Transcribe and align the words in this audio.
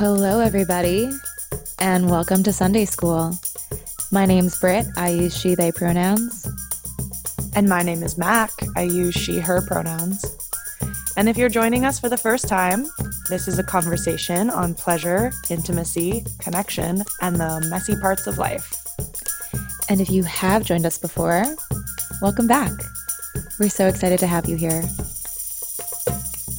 Hello, 0.00 0.40
everybody, 0.40 1.10
and 1.78 2.10
welcome 2.10 2.42
to 2.44 2.54
Sunday 2.54 2.86
School. 2.86 3.38
My 4.10 4.24
name's 4.24 4.58
Britt. 4.58 4.86
I 4.96 5.10
use 5.10 5.38
she, 5.38 5.54
they 5.54 5.70
pronouns. 5.72 6.48
And 7.54 7.68
my 7.68 7.82
name 7.82 8.02
is 8.02 8.16
Mak. 8.16 8.50
I 8.76 8.84
use 8.84 9.14
she, 9.14 9.40
her 9.40 9.60
pronouns. 9.60 10.24
And 11.18 11.28
if 11.28 11.36
you're 11.36 11.50
joining 11.50 11.84
us 11.84 12.00
for 12.00 12.08
the 12.08 12.16
first 12.16 12.48
time, 12.48 12.86
this 13.28 13.46
is 13.46 13.58
a 13.58 13.62
conversation 13.62 14.48
on 14.48 14.72
pleasure, 14.72 15.32
intimacy, 15.50 16.24
connection, 16.38 17.04
and 17.20 17.36
the 17.36 17.66
messy 17.68 17.94
parts 17.94 18.26
of 18.26 18.38
life. 18.38 18.72
And 19.90 20.00
if 20.00 20.08
you 20.08 20.22
have 20.22 20.64
joined 20.64 20.86
us 20.86 20.96
before, 20.96 21.44
welcome 22.22 22.46
back. 22.46 22.72
We're 23.58 23.68
so 23.68 23.86
excited 23.86 24.18
to 24.20 24.26
have 24.26 24.48
you 24.48 24.56
here. 24.56 24.82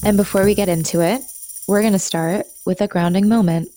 And 0.05 0.15
before 0.15 0.45
we 0.45 0.53
get 0.53 0.69
into 0.69 1.01
it, 1.01 1.23
we're 1.67 1.81
going 1.81 1.93
to 1.93 1.99
start 1.99 2.45
with 2.71 2.79
a 2.79 2.87
grounding 2.87 3.27
moment. 3.27 3.67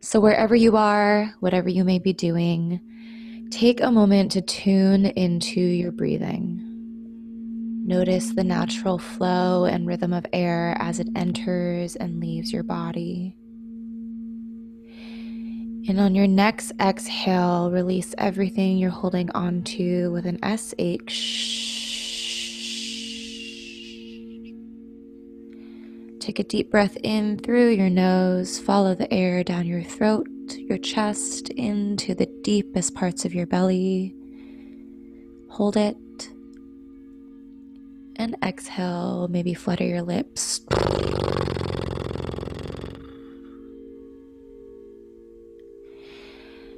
So, 0.00 0.18
wherever 0.18 0.56
you 0.56 0.78
are, 0.78 1.34
whatever 1.40 1.68
you 1.68 1.84
may 1.84 1.98
be 1.98 2.14
doing, 2.14 2.80
take 3.50 3.82
a 3.82 3.92
moment 3.92 4.32
to 4.32 4.40
tune 4.40 5.04
into 5.04 5.60
your 5.60 5.92
breathing. 5.92 6.58
Notice 7.86 8.30
the 8.30 8.44
natural 8.44 8.96
flow 8.96 9.66
and 9.66 9.86
rhythm 9.86 10.14
of 10.14 10.24
air 10.32 10.74
as 10.78 11.00
it 11.00 11.08
enters 11.14 11.96
and 11.96 12.18
leaves 12.18 12.50
your 12.50 12.62
body. 12.62 13.36
And 15.86 16.00
on 16.00 16.14
your 16.14 16.28
next 16.28 16.72
exhale, 16.80 17.70
release 17.70 18.14
everything 18.16 18.78
you're 18.78 18.88
holding 18.88 19.30
onto 19.32 20.10
with 20.12 20.24
an 20.24 20.38
SH. 20.42 21.79
Take 26.30 26.38
a 26.38 26.44
deep 26.44 26.70
breath 26.70 26.96
in 27.02 27.38
through 27.40 27.70
your 27.70 27.90
nose, 27.90 28.56
follow 28.56 28.94
the 28.94 29.12
air 29.12 29.42
down 29.42 29.66
your 29.66 29.82
throat, 29.82 30.28
your 30.58 30.78
chest, 30.78 31.48
into 31.48 32.14
the 32.14 32.26
deepest 32.44 32.94
parts 32.94 33.24
of 33.24 33.34
your 33.34 33.46
belly. 33.48 34.14
Hold 35.48 35.76
it. 35.76 35.96
And 38.14 38.36
exhale, 38.44 39.26
maybe 39.28 39.54
flutter 39.54 39.82
your 39.82 40.02
lips. 40.02 40.60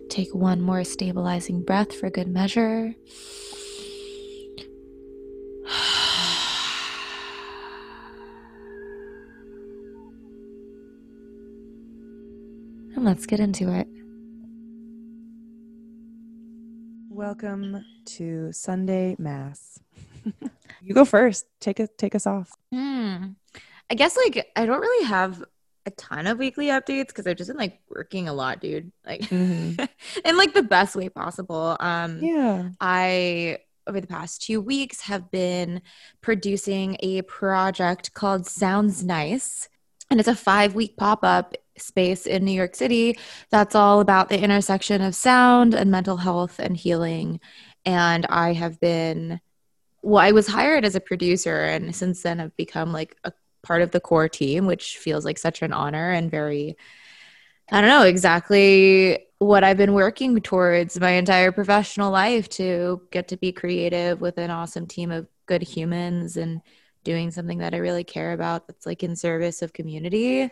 Take 0.09 0.35
one 0.35 0.63
more 0.63 0.83
stabilizing 0.83 1.63
breath 1.63 1.95
for 1.95 2.09
good 2.09 2.29
measure. 2.29 2.95
And 13.03 13.09
let's 13.09 13.27
get 13.27 13.41
into 13.41 13.69
it. 13.69 13.89
Welcome 17.11 17.85
to 18.05 18.53
Sunday 18.53 19.17
Mass. 19.19 19.81
you 20.81 20.95
go 20.95 21.05
first. 21.05 21.47
Take 21.59 21.81
it 21.81 21.99
take 21.99 22.15
us 22.15 22.29
off. 22.29 22.53
Hmm. 22.73 23.31
I 23.91 23.97
guess 23.97 24.17
like 24.17 24.47
I 24.55 24.67
don't 24.67 24.79
really 24.79 25.07
have 25.09 25.43
a 25.85 25.91
ton 25.91 26.29
of 26.29 26.39
weekly 26.39 26.67
updates 26.67 27.09
because 27.09 27.27
I've 27.27 27.39
just 27.39 27.49
been 27.49 27.57
like 27.57 27.81
working 27.89 28.29
a 28.29 28.33
lot, 28.33 28.61
dude. 28.61 28.93
Like 29.05 29.23
Mhm. 29.23 29.89
in 30.25 30.37
like 30.37 30.55
the 30.55 30.63
best 30.63 30.95
way 30.95 31.09
possible. 31.09 31.77
Um 31.81 32.21
Yeah. 32.23 32.69
I 32.81 33.59
over 33.89 34.01
the 34.01 34.07
past 34.07 34.43
two 34.43 34.61
weeks 34.61 35.01
have 35.01 35.29
been 35.33 35.83
producing 36.21 36.99
a 37.01 37.23
project 37.23 38.15
called 38.15 38.47
Sounds 38.47 39.03
Nice. 39.03 39.69
And 40.09 40.21
it's 40.21 40.29
a 40.29 40.37
five 40.37 40.77
week 40.77 40.97
pop 40.97 41.25
up 41.25 41.57
space 41.79 42.27
in 42.27 42.45
New 42.45 42.53
York 42.53 42.75
City 42.75 43.19
that's 43.51 43.75
all 43.75 44.01
about 44.01 44.29
the 44.29 44.41
intersection 44.41 45.01
of 45.03 45.15
sound 45.15 45.75
and 45.75 45.91
mental 45.91 46.17
health 46.17 46.59
and 46.59 46.77
healing. 46.77 47.41
And 47.85 48.27
I 48.29 48.53
have 48.53 48.79
been, 48.81 49.41
well, 50.03 50.23
I 50.23 50.33
was 50.33 50.47
hired 50.47 50.85
as 50.85 50.95
a 50.95 51.01
producer, 51.01 51.65
and 51.65 51.95
since 51.95 52.23
then 52.23 52.41
I've 52.41 52.57
become 52.57 52.93
like 52.93 53.17
a 53.25 53.33
part 53.63 53.83
of 53.83 53.91
the 53.91 54.01
core 54.01 54.29
team, 54.29 54.67
which 54.67 54.99
feels 54.99 55.25
like 55.25 55.39
such 55.39 55.63
an 55.63 55.73
honor 55.73 56.11
and 56.11 56.31
very, 56.31 56.77
I 57.71 57.81
don't 57.81 57.91
know 57.91 58.03
exactly 58.03 59.27
what 59.39 59.65
I've 59.65 59.77
been 59.77 59.95
working 59.95 60.39
towards 60.41 61.01
my 61.01 61.11
entire 61.11 61.51
professional 61.51 62.13
life 62.13 62.49
to 62.51 63.03
get 63.11 63.29
to 63.29 63.37
be 63.37 63.53
creative 63.53 64.21
with 64.21 64.39
an 64.39 64.51
awesome 64.51 64.87
team 64.87 65.11
of 65.11 65.27
good 65.47 65.63
humans 65.63 66.37
and 66.37 66.61
doing 67.05 67.33
something 67.33 67.59
that 67.59 67.75
I 67.75 67.79
really 67.79 68.05
care 68.05 68.33
about 68.33 68.69
that's 68.69 68.87
like 68.87 69.03
in 69.03 69.17
service 69.17 69.63
of 69.63 69.73
community. 69.73 70.51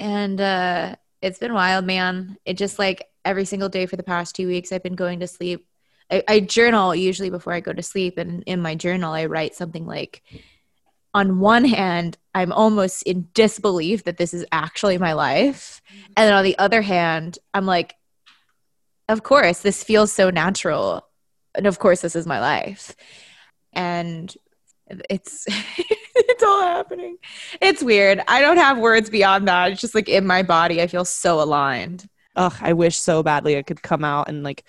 And 0.00 0.40
uh 0.40 0.96
it's 1.22 1.38
been 1.38 1.52
wild, 1.52 1.84
man. 1.84 2.38
It 2.44 2.54
just 2.54 2.78
like 2.78 3.06
every 3.24 3.44
single 3.44 3.68
day 3.68 3.86
for 3.86 3.96
the 3.96 4.02
past 4.02 4.34
two 4.34 4.48
weeks 4.48 4.72
I've 4.72 4.82
been 4.82 4.96
going 4.96 5.20
to 5.20 5.26
sleep. 5.26 5.66
I, 6.10 6.24
I 6.26 6.40
journal 6.40 6.94
usually 6.94 7.30
before 7.30 7.52
I 7.52 7.60
go 7.60 7.72
to 7.72 7.82
sleep 7.82 8.18
and 8.18 8.42
in 8.44 8.62
my 8.62 8.74
journal 8.74 9.12
I 9.12 9.26
write 9.26 9.54
something 9.54 9.86
like 9.86 10.22
on 11.12 11.40
one 11.40 11.64
hand, 11.64 12.16
I'm 12.34 12.52
almost 12.52 13.02
in 13.02 13.28
disbelief 13.34 14.04
that 14.04 14.16
this 14.16 14.32
is 14.32 14.46
actually 14.52 14.98
my 14.98 15.12
life. 15.14 15.82
And 16.16 16.28
then 16.28 16.32
on 16.32 16.44
the 16.44 16.58
other 16.58 16.82
hand, 16.82 17.38
I'm 17.52 17.66
like, 17.66 17.96
of 19.08 19.22
course, 19.24 19.60
this 19.60 19.82
feels 19.82 20.12
so 20.12 20.30
natural. 20.30 21.04
And 21.54 21.66
of 21.66 21.80
course, 21.80 22.00
this 22.00 22.14
is 22.14 22.26
my 22.26 22.40
life. 22.40 22.94
And 23.72 24.32
it's 25.08 25.46
it's 26.14 26.42
all 26.42 26.62
happening. 26.62 27.16
It's 27.60 27.82
weird. 27.82 28.22
I 28.28 28.40
don't 28.40 28.56
have 28.56 28.78
words 28.78 29.10
beyond 29.10 29.48
that. 29.48 29.72
It's 29.72 29.80
just 29.80 29.94
like 29.94 30.08
in 30.08 30.26
my 30.26 30.42
body, 30.42 30.80
I 30.82 30.86
feel 30.86 31.04
so 31.04 31.40
aligned. 31.40 32.08
Ugh, 32.36 32.54
I 32.60 32.72
wish 32.72 32.96
so 32.96 33.22
badly 33.22 33.56
I 33.58 33.62
could 33.62 33.82
come 33.82 34.04
out 34.04 34.28
and 34.28 34.42
like 34.42 34.64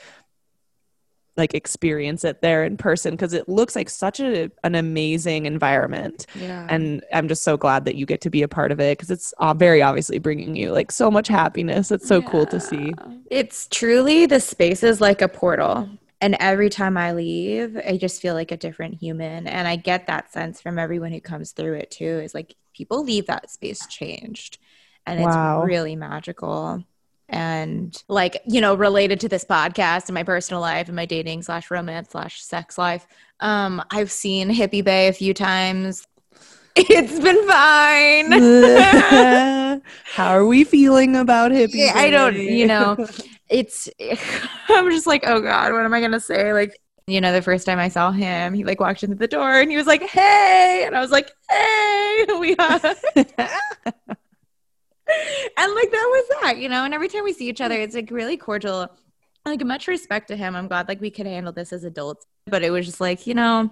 like 1.37 1.53
experience 1.55 2.25
it 2.25 2.41
there 2.41 2.65
in 2.65 2.75
person 2.75 3.11
because 3.11 3.31
it 3.33 3.47
looks 3.47 3.73
like 3.73 3.89
such 3.89 4.19
a, 4.19 4.51
an 4.65 4.75
amazing 4.75 5.45
environment 5.45 6.25
Yeah. 6.35 6.67
and 6.69 7.01
i'm 7.13 7.29
just 7.29 7.41
so 7.43 7.55
glad 7.55 7.85
that 7.85 7.95
you 7.95 8.05
get 8.05 8.19
to 8.21 8.29
be 8.29 8.41
a 8.43 8.49
part 8.49 8.69
of 8.71 8.81
it 8.81 8.97
because 8.97 9.09
it's 9.09 9.33
uh, 9.39 9.53
very 9.53 9.81
obviously 9.81 10.19
bringing 10.19 10.57
you 10.57 10.73
like 10.73 10.91
so 10.91 11.09
much 11.09 11.29
happiness 11.29 11.89
it's 11.89 12.05
so 12.05 12.21
cool 12.21 12.45
to 12.47 12.59
see 12.59 12.91
It's 13.31 13.67
truly 13.71 14.25
the 14.25 14.41
space 14.41 14.83
is 14.83 14.99
like 14.99 15.21
a 15.21 15.29
portal. 15.29 15.89
And 16.21 16.37
every 16.39 16.69
time 16.69 16.97
I 16.97 17.13
leave, 17.13 17.75
I 17.77 17.97
just 17.97 18.21
feel 18.21 18.35
like 18.35 18.51
a 18.51 18.57
different 18.57 18.95
human. 18.95 19.47
And 19.47 19.67
I 19.67 19.75
get 19.75 20.07
that 20.07 20.31
sense 20.31 20.61
from 20.61 20.77
everyone 20.79 21.11
who 21.11 21.19
comes 21.19 21.51
through 21.51 21.73
it 21.75 21.91
too. 21.91 22.19
Is 22.23 22.33
like 22.35 22.55
people 22.75 23.03
leave 23.03 23.25
that 23.27 23.49
space 23.49 23.87
changed. 23.87 24.59
And 25.07 25.19
it's 25.19 25.35
Wow. 25.35 25.63
really 25.63 25.95
magical. 25.95 26.83
And 27.27 27.95
like, 28.07 28.39
you 28.45 28.61
know, 28.61 28.75
related 28.75 29.19
to 29.21 29.29
this 29.29 29.43
podcast 29.45 30.07
and 30.07 30.13
my 30.13 30.23
personal 30.23 30.61
life 30.61 30.87
and 30.87 30.95
my 30.95 31.05
dating 31.05 31.41
slash 31.43 31.71
romance 31.71 32.09
slash 32.11 32.43
sex 32.43 32.77
life. 32.77 33.07
Um, 33.39 33.81
I've 33.89 34.11
seen 34.11 34.49
Hippie 34.49 34.83
Bay 34.83 35.07
a 35.07 35.13
few 35.13 35.33
times. 35.33 36.05
It's 36.75 37.19
been 37.19 37.47
fine. 37.49 38.31
how 40.15 40.29
are 40.29 40.45
we 40.45 40.63
feeling 40.63 41.17
about 41.17 41.51
hippie 41.51 41.75
Yeah, 41.75 41.93
I 41.95 42.09
don't, 42.09 42.35
you 42.35 42.65
know, 42.65 42.95
it's, 43.51 43.89
I'm 44.69 44.89
just 44.89 45.05
like, 45.05 45.23
oh 45.27 45.41
God, 45.41 45.73
what 45.73 45.85
am 45.85 45.93
I 45.93 45.99
going 45.99 46.13
to 46.13 46.19
say? 46.19 46.53
Like, 46.53 46.79
you 47.05 47.19
know, 47.19 47.33
the 47.33 47.41
first 47.41 47.65
time 47.65 47.77
I 47.77 47.89
saw 47.89 48.11
him, 48.11 48.53
he 48.53 48.63
like 48.63 48.79
walked 48.79 49.03
into 49.03 49.15
the 49.15 49.27
door 49.27 49.59
and 49.59 49.69
he 49.69 49.77
was 49.77 49.87
like, 49.87 50.03
hey. 50.03 50.83
And 50.85 50.95
I 50.95 51.01
was 51.01 51.11
like, 51.11 51.31
hey, 51.49 52.25
we 52.39 52.55
hugged. 52.57 52.85
and 53.15 53.17
like, 53.17 53.35
that 55.07 55.57
was 55.57 56.25
that, 56.41 56.57
you 56.57 56.69
know, 56.69 56.85
and 56.85 56.93
every 56.93 57.09
time 57.09 57.23
we 57.23 57.33
see 57.33 57.49
each 57.49 57.61
other, 57.61 57.75
it's 57.75 57.95
like 57.95 58.09
really 58.09 58.37
cordial. 58.37 58.89
Like, 59.45 59.65
much 59.65 59.87
respect 59.87 60.27
to 60.27 60.37
him. 60.37 60.55
I'm 60.55 60.67
glad 60.67 60.87
like 60.87 61.01
we 61.01 61.09
could 61.09 61.25
handle 61.25 61.51
this 61.51 61.73
as 61.73 61.83
adults. 61.83 62.25
But 62.45 62.63
it 62.63 62.69
was 62.69 62.85
just 62.85 63.01
like, 63.01 63.27
you 63.27 63.33
know, 63.33 63.71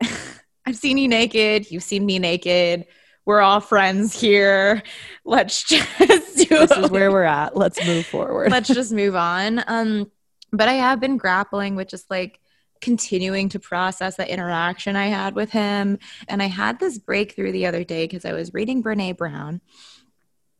I've 0.66 0.76
seen 0.76 0.98
you 0.98 1.08
naked. 1.08 1.70
You've 1.70 1.82
seen 1.82 2.04
me 2.04 2.18
naked. 2.18 2.86
We're 3.30 3.42
all 3.42 3.60
friends 3.60 4.20
here. 4.20 4.82
Let's 5.24 5.62
just 5.68 5.98
do 5.98 6.46
this 6.46 6.72
is 6.72 6.90
where 6.90 7.12
we're 7.12 7.22
at. 7.22 7.56
Let's 7.56 7.78
move 7.86 8.04
forward. 8.04 8.50
Let's 8.50 8.66
just 8.66 8.90
move 8.90 9.14
on. 9.14 9.62
Um 9.68 10.10
but 10.50 10.68
i 10.68 10.72
have 10.72 10.98
been 10.98 11.16
grappling 11.16 11.76
with 11.76 11.86
just 11.86 12.10
like 12.10 12.40
continuing 12.80 13.48
to 13.50 13.60
process 13.60 14.16
the 14.16 14.28
interaction 14.28 14.96
i 14.96 15.06
had 15.06 15.36
with 15.36 15.52
him. 15.52 16.00
And 16.26 16.42
i 16.42 16.46
had 16.46 16.80
this 16.80 16.98
breakthrough 16.98 17.52
the 17.52 17.66
other 17.66 17.84
day 17.84 18.02
because 18.02 18.24
i 18.24 18.32
was 18.32 18.52
reading 18.52 18.82
brene 18.82 19.16
brown. 19.16 19.60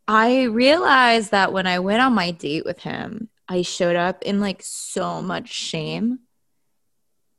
I 0.07 0.45
realized 0.45 1.33
that 1.33 1.53
when 1.53 1.67
i 1.67 1.81
went 1.81 2.03
on 2.03 2.13
my 2.13 2.31
date 2.31 2.65
with 2.65 2.79
him 2.79 3.31
i 3.49 3.63
showed 3.63 3.97
up 3.97 4.23
in 4.23 4.39
like 4.39 4.63
so 4.63 5.21
much 5.21 5.49
shame 5.49 6.21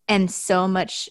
and 0.09 0.29
so 0.29 0.67
much 0.67 1.07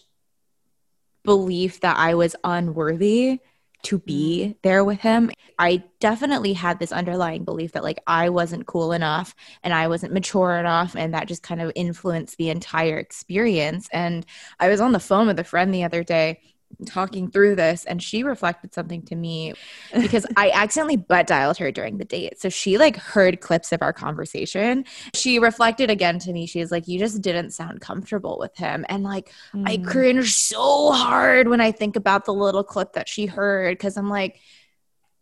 belief 1.23 1.79
that 1.79 1.97
i 1.97 2.13
was 2.13 2.35
unworthy 2.43 3.39
to 3.83 3.99
be 3.99 4.43
mm-hmm. 4.43 4.51
there 4.63 4.83
with 4.83 4.99
him. 4.99 5.31
I 5.57 5.83
definitely 5.99 6.53
had 6.53 6.79
this 6.79 6.91
underlying 6.91 7.43
belief 7.43 7.73
that 7.73 7.83
like 7.83 7.99
I 8.07 8.29
wasn't 8.29 8.65
cool 8.65 8.91
enough 8.91 9.35
and 9.63 9.73
I 9.73 9.87
wasn't 9.87 10.13
mature 10.13 10.57
enough 10.57 10.95
and 10.95 11.13
that 11.13 11.27
just 11.27 11.43
kind 11.43 11.61
of 11.61 11.71
influenced 11.75 12.37
the 12.37 12.49
entire 12.49 12.97
experience. 12.97 13.87
And 13.93 14.25
I 14.59 14.69
was 14.69 14.81
on 14.81 14.91
the 14.91 14.99
phone 14.99 15.27
with 15.27 15.39
a 15.39 15.43
friend 15.43 15.73
the 15.73 15.83
other 15.83 16.03
day 16.03 16.39
talking 16.85 17.29
through 17.29 17.55
this 17.55 17.85
and 17.85 18.01
she 18.01 18.23
reflected 18.23 18.73
something 18.73 19.01
to 19.03 19.15
me 19.15 19.53
because 19.93 20.25
I 20.35 20.51
accidentally 20.53 20.97
butt 20.97 21.27
dialed 21.27 21.57
her 21.57 21.71
during 21.71 21.97
the 21.97 22.05
date. 22.05 22.39
So 22.41 22.49
she 22.49 22.77
like 22.77 22.97
heard 22.97 23.41
clips 23.41 23.71
of 23.71 23.81
our 23.81 23.93
conversation. 23.93 24.85
She 25.13 25.39
reflected 25.39 25.89
again 25.89 26.19
to 26.19 26.33
me. 26.33 26.45
She 26.47 26.59
was 26.59 26.71
like, 26.71 26.87
You 26.87 26.99
just 26.99 27.21
didn't 27.21 27.51
sound 27.51 27.81
comfortable 27.81 28.37
with 28.39 28.55
him. 28.57 28.85
And 28.89 29.03
like, 29.03 29.31
mm. 29.53 29.67
I 29.67 29.77
cringe 29.77 30.33
so 30.33 30.91
hard 30.91 31.47
when 31.47 31.61
I 31.61 31.71
think 31.71 31.95
about 31.95 32.25
the 32.25 32.33
little 32.33 32.63
clip 32.63 32.93
that 32.93 33.09
she 33.09 33.25
heard 33.25 33.77
because 33.77 33.97
I'm 33.97 34.09
like, 34.09 34.39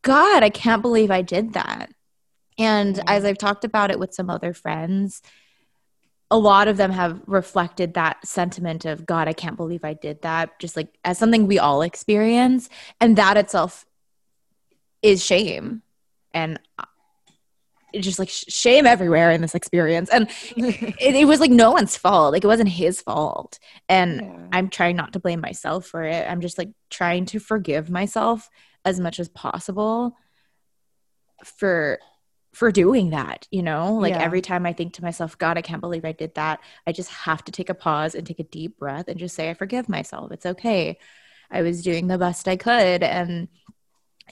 God, 0.02 0.44
I 0.44 0.50
can't 0.50 0.82
believe 0.82 1.12
I 1.12 1.22
did 1.22 1.54
that. 1.54 1.90
And 2.58 2.96
mm. 2.96 3.04
as 3.08 3.26
I've 3.26 3.38
talked 3.38 3.66
about 3.66 3.92
it 3.92 4.00
with 4.00 4.14
some 4.14 4.30
other 4.30 4.54
friends, 4.54 5.22
a 6.32 6.38
lot 6.38 6.68
of 6.68 6.78
them 6.78 6.92
have 6.92 7.22
reflected 7.26 7.96
that 7.96 8.26
sentiment 8.26 8.86
of 8.86 9.06
god 9.06 9.28
i 9.28 9.34
can't 9.34 9.58
believe 9.58 9.84
i 9.84 9.94
did 9.94 10.22
that 10.22 10.58
just 10.60 10.76
like 10.76 10.98
as 11.04 11.18
something 11.18 11.48
we 11.48 11.58
all 11.60 11.82
experience 11.82 12.70
and 13.02 13.16
that 13.16 13.38
itself 13.38 13.86
is 15.02 15.24
shame. 15.24 15.82
And 16.34 16.60
uh, 16.78 16.86
just 18.00 18.20
like 18.20 18.30
shame 18.30 18.86
everywhere 18.86 19.32
in 19.32 19.42
this 19.42 19.56
experience. 19.56 20.10
And 20.10 20.30
it, 20.58 21.16
it, 21.16 21.26
was 21.28 21.40
like 21.40 21.52
no 21.52 21.72
one's 21.72 21.98
fault. 21.98 22.34
Like 22.34 22.44
it 22.44 22.48
wasn't 22.48 22.70
his 22.70 23.02
fault. 23.02 23.60
And 23.88 24.22
yeah. 24.22 24.48
i'm 24.52 24.70
trying 24.70 24.96
not 24.96 25.14
to 25.14 25.20
blame 25.20 25.42
myself 25.42 25.86
for 25.86 26.04
it. 26.04 26.30
I'm 26.30 26.42
just 26.42 26.58
like 26.58 26.70
trying 26.90 27.26
to 27.28 27.40
forgive 27.40 27.90
myself 27.90 28.50
as 28.86 29.00
much 29.00 29.20
as 29.20 29.28
possible 29.30 30.16
for 31.44 32.00
for 32.54 32.72
doing 32.72 33.12
that, 33.12 33.48
you 33.52 33.62
know? 33.62 33.94
Like 33.94 34.14
yeah. 34.14 34.22
every 34.22 34.42
time 34.42 34.66
I 34.66 34.74
think 34.74 34.94
to 34.94 35.04
myself, 35.04 35.38
God, 35.38 35.58
I 35.58 35.62
can't 35.62 35.82
believe 35.82 36.06
I 36.06 36.12
did 36.12 36.36
that. 36.36 36.60
I 36.88 36.92
just 36.92 37.10
have 37.12 37.44
to 37.46 37.52
take 37.52 37.70
a 37.70 37.76
pause 37.76 38.16
and 38.16 38.26
take 38.26 38.40
a 38.40 38.44
deep 38.44 38.78
breath 38.78 39.08
and 39.08 39.20
just 39.20 39.36
say, 39.36 39.50
I 39.50 39.54
forgive 39.54 39.88
myself. 39.88 40.32
It's 40.32 40.46
okay. 40.46 40.98
I 41.52 41.62
was 41.62 41.84
doing 41.84 42.08
the 42.08 42.18
best 42.18 42.48
I 42.48 42.58
could. 42.58 43.04
And, 43.04 43.48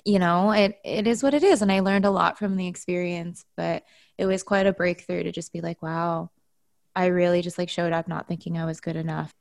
you 0.05 0.19
know, 0.19 0.51
it, 0.51 0.77
it 0.83 1.07
is 1.07 1.23
what 1.23 1.33
it 1.33 1.43
is. 1.43 1.61
And 1.61 1.71
I 1.71 1.81
learned 1.81 2.05
a 2.05 2.11
lot 2.11 2.37
from 2.37 2.57
the 2.57 2.67
experience, 2.67 3.45
but 3.55 3.83
it 4.17 4.25
was 4.25 4.43
quite 4.43 4.67
a 4.67 4.73
breakthrough 4.73 5.23
to 5.23 5.31
just 5.31 5.53
be 5.53 5.61
like, 5.61 5.81
wow, 5.81 6.31
I 6.95 7.07
really 7.07 7.41
just 7.41 7.57
like 7.57 7.69
showed 7.69 7.93
up 7.93 8.07
not 8.07 8.27
thinking 8.27 8.57
I 8.57 8.65
was 8.65 8.81
good 8.81 8.95
enough. 8.95 9.31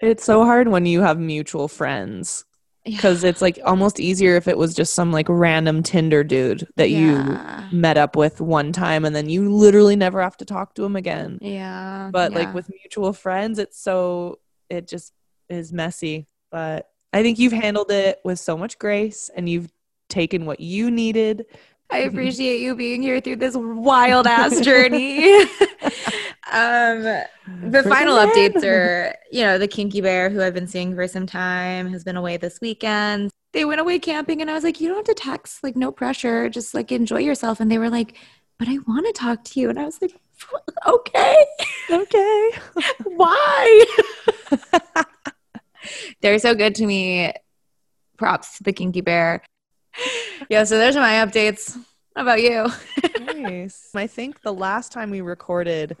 It's 0.00 0.24
so 0.24 0.44
hard 0.44 0.68
when 0.68 0.86
you 0.86 1.02
have 1.02 1.18
mutual 1.18 1.68
friends 1.68 2.44
because 2.84 3.22
yeah. 3.22 3.30
it's 3.30 3.40
like 3.40 3.58
almost 3.64 4.00
easier 4.00 4.36
if 4.36 4.48
it 4.48 4.58
was 4.58 4.74
just 4.74 4.94
some 4.94 5.12
like 5.12 5.26
random 5.28 5.82
Tinder 5.82 6.24
dude 6.24 6.66
that 6.76 6.90
yeah. 6.90 7.68
you 7.70 7.78
met 7.78 7.96
up 7.96 8.16
with 8.16 8.40
one 8.40 8.72
time 8.72 9.04
and 9.04 9.14
then 9.14 9.28
you 9.28 9.52
literally 9.54 9.96
never 9.96 10.20
have 10.20 10.36
to 10.38 10.44
talk 10.44 10.74
to 10.74 10.84
him 10.84 10.96
again. 10.96 11.38
Yeah. 11.40 12.10
But 12.12 12.32
yeah. 12.32 12.38
like 12.38 12.54
with 12.54 12.68
mutual 12.70 13.12
friends, 13.12 13.58
it's 13.58 13.78
so 13.78 14.40
it 14.68 14.88
just 14.88 15.12
is 15.48 15.72
messy. 15.72 16.26
But 16.50 16.88
I 17.12 17.22
think 17.22 17.38
you've 17.38 17.52
handled 17.52 17.90
it 17.90 18.20
with 18.24 18.38
so 18.38 18.56
much 18.56 18.78
grace 18.78 19.30
and 19.34 19.48
you've 19.48 19.70
taken 20.08 20.44
what 20.44 20.60
you 20.60 20.90
needed. 20.90 21.46
I 21.92 21.98
appreciate 21.98 22.62
you 22.62 22.74
being 22.74 23.02
here 23.02 23.20
through 23.20 23.36
this 23.36 23.54
wild 23.54 24.26
ass 24.26 24.60
journey. 24.60 25.42
um, 26.50 27.02
the 27.02 27.84
final 27.86 28.16
updates 28.16 28.64
are, 28.64 29.14
you 29.30 29.42
know, 29.42 29.58
the 29.58 29.68
Kinky 29.68 30.00
Bear, 30.00 30.30
who 30.30 30.40
I've 30.40 30.54
been 30.54 30.66
seeing 30.66 30.94
for 30.94 31.06
some 31.06 31.26
time, 31.26 31.90
has 31.90 32.02
been 32.02 32.16
away 32.16 32.38
this 32.38 32.62
weekend. 32.62 33.30
They 33.52 33.66
went 33.66 33.82
away 33.82 33.98
camping, 33.98 34.40
and 34.40 34.50
I 34.50 34.54
was 34.54 34.64
like, 34.64 34.80
you 34.80 34.88
don't 34.88 35.06
have 35.06 35.14
to 35.14 35.22
text, 35.22 35.62
like, 35.62 35.76
no 35.76 35.92
pressure, 35.92 36.48
just 36.48 36.72
like 36.72 36.90
enjoy 36.90 37.18
yourself. 37.18 37.60
And 37.60 37.70
they 37.70 37.76
were 37.76 37.90
like, 37.90 38.16
but 38.58 38.68
I 38.68 38.78
want 38.88 39.04
to 39.04 39.12
talk 39.12 39.44
to 39.44 39.60
you. 39.60 39.68
And 39.68 39.78
I 39.78 39.84
was 39.84 40.00
like, 40.00 40.18
okay, 40.86 41.46
okay, 41.90 42.50
why? 43.04 43.84
They're 46.22 46.38
so 46.38 46.54
good 46.54 46.74
to 46.76 46.86
me. 46.86 47.34
Props 48.16 48.56
to 48.56 48.62
the 48.62 48.72
Kinky 48.72 49.02
Bear. 49.02 49.42
Yeah, 50.48 50.64
so 50.64 50.78
there's 50.78 50.96
my 50.96 51.14
updates. 51.24 51.76
How 52.14 52.22
about 52.22 52.42
you? 52.42 52.68
nice. 53.20 53.90
I 53.94 54.06
think 54.06 54.42
the 54.42 54.52
last 54.52 54.92
time 54.92 55.10
we 55.10 55.20
recorded, 55.20 55.96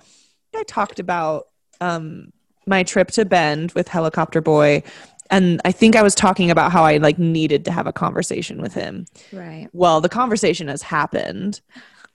I 0.54 0.62
talked 0.64 0.98
about 0.98 1.48
um, 1.80 2.32
my 2.66 2.82
trip 2.82 3.08
to 3.12 3.24
Bend 3.24 3.72
with 3.72 3.88
Helicopter 3.88 4.40
Boy. 4.40 4.82
And 5.30 5.60
I 5.64 5.72
think 5.72 5.96
I 5.96 6.02
was 6.02 6.14
talking 6.14 6.50
about 6.50 6.72
how 6.72 6.84
I 6.84 6.98
like 6.98 7.18
needed 7.18 7.64
to 7.64 7.72
have 7.72 7.86
a 7.86 7.92
conversation 7.92 8.60
with 8.60 8.74
him. 8.74 9.06
Right. 9.32 9.68
Well, 9.72 10.00
the 10.00 10.08
conversation 10.08 10.68
has 10.68 10.82
happened 10.82 11.60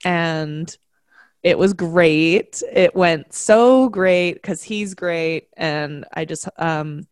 and 0.04 0.76
it 1.42 1.58
was 1.58 1.72
great. 1.72 2.62
It 2.72 2.94
went 2.94 3.32
so 3.32 3.88
great 3.88 4.34
because 4.34 4.62
he's 4.62 4.94
great. 4.94 5.48
And 5.56 6.04
I 6.14 6.24
just 6.24 6.48
um 6.58 7.06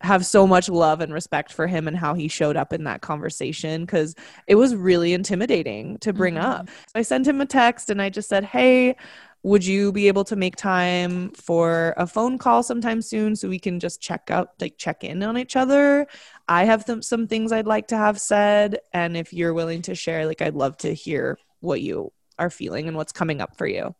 have 0.00 0.24
so 0.24 0.46
much 0.46 0.68
love 0.68 1.00
and 1.00 1.12
respect 1.12 1.52
for 1.52 1.66
him 1.66 1.86
and 1.86 1.96
how 1.96 2.14
he 2.14 2.28
showed 2.28 2.56
up 2.56 2.72
in 2.72 2.84
that 2.84 3.02
conversation 3.02 3.84
because 3.84 4.14
it 4.46 4.54
was 4.54 4.74
really 4.74 5.12
intimidating 5.12 5.98
to 5.98 6.12
bring 6.12 6.34
mm-hmm. 6.34 6.44
up. 6.44 6.68
So 6.68 6.92
I 6.96 7.02
sent 7.02 7.26
him 7.26 7.40
a 7.40 7.46
text 7.46 7.90
and 7.90 8.00
I 8.00 8.08
just 8.08 8.28
said, 8.28 8.44
Hey, 8.44 8.96
would 9.42 9.64
you 9.64 9.90
be 9.90 10.08
able 10.08 10.24
to 10.24 10.36
make 10.36 10.56
time 10.56 11.30
for 11.30 11.94
a 11.96 12.06
phone 12.06 12.36
call 12.38 12.62
sometime 12.62 13.00
soon 13.00 13.34
so 13.34 13.48
we 13.48 13.58
can 13.58 13.80
just 13.80 14.00
check 14.00 14.30
out 14.30 14.50
like 14.60 14.76
check 14.76 15.02
in 15.02 15.22
on 15.22 15.38
each 15.38 15.56
other 15.56 16.06
i 16.46 16.64
have 16.64 16.84
th- 16.84 17.02
some 17.02 17.26
things 17.26 17.50
i'd 17.50 17.66
like 17.66 17.88
to 17.88 17.96
have 17.96 18.20
said 18.20 18.78
and 18.92 19.16
if 19.16 19.32
you're 19.32 19.54
willing 19.54 19.80
to 19.80 19.94
share 19.94 20.26
like 20.26 20.42
i'd 20.42 20.54
love 20.54 20.76
to 20.76 20.92
hear 20.92 21.38
what 21.60 21.80
you 21.80 22.12
are 22.38 22.50
feeling 22.50 22.86
and 22.86 22.96
what's 22.96 23.12
coming 23.12 23.40
up 23.40 23.56
for 23.56 23.66
you 23.66 23.94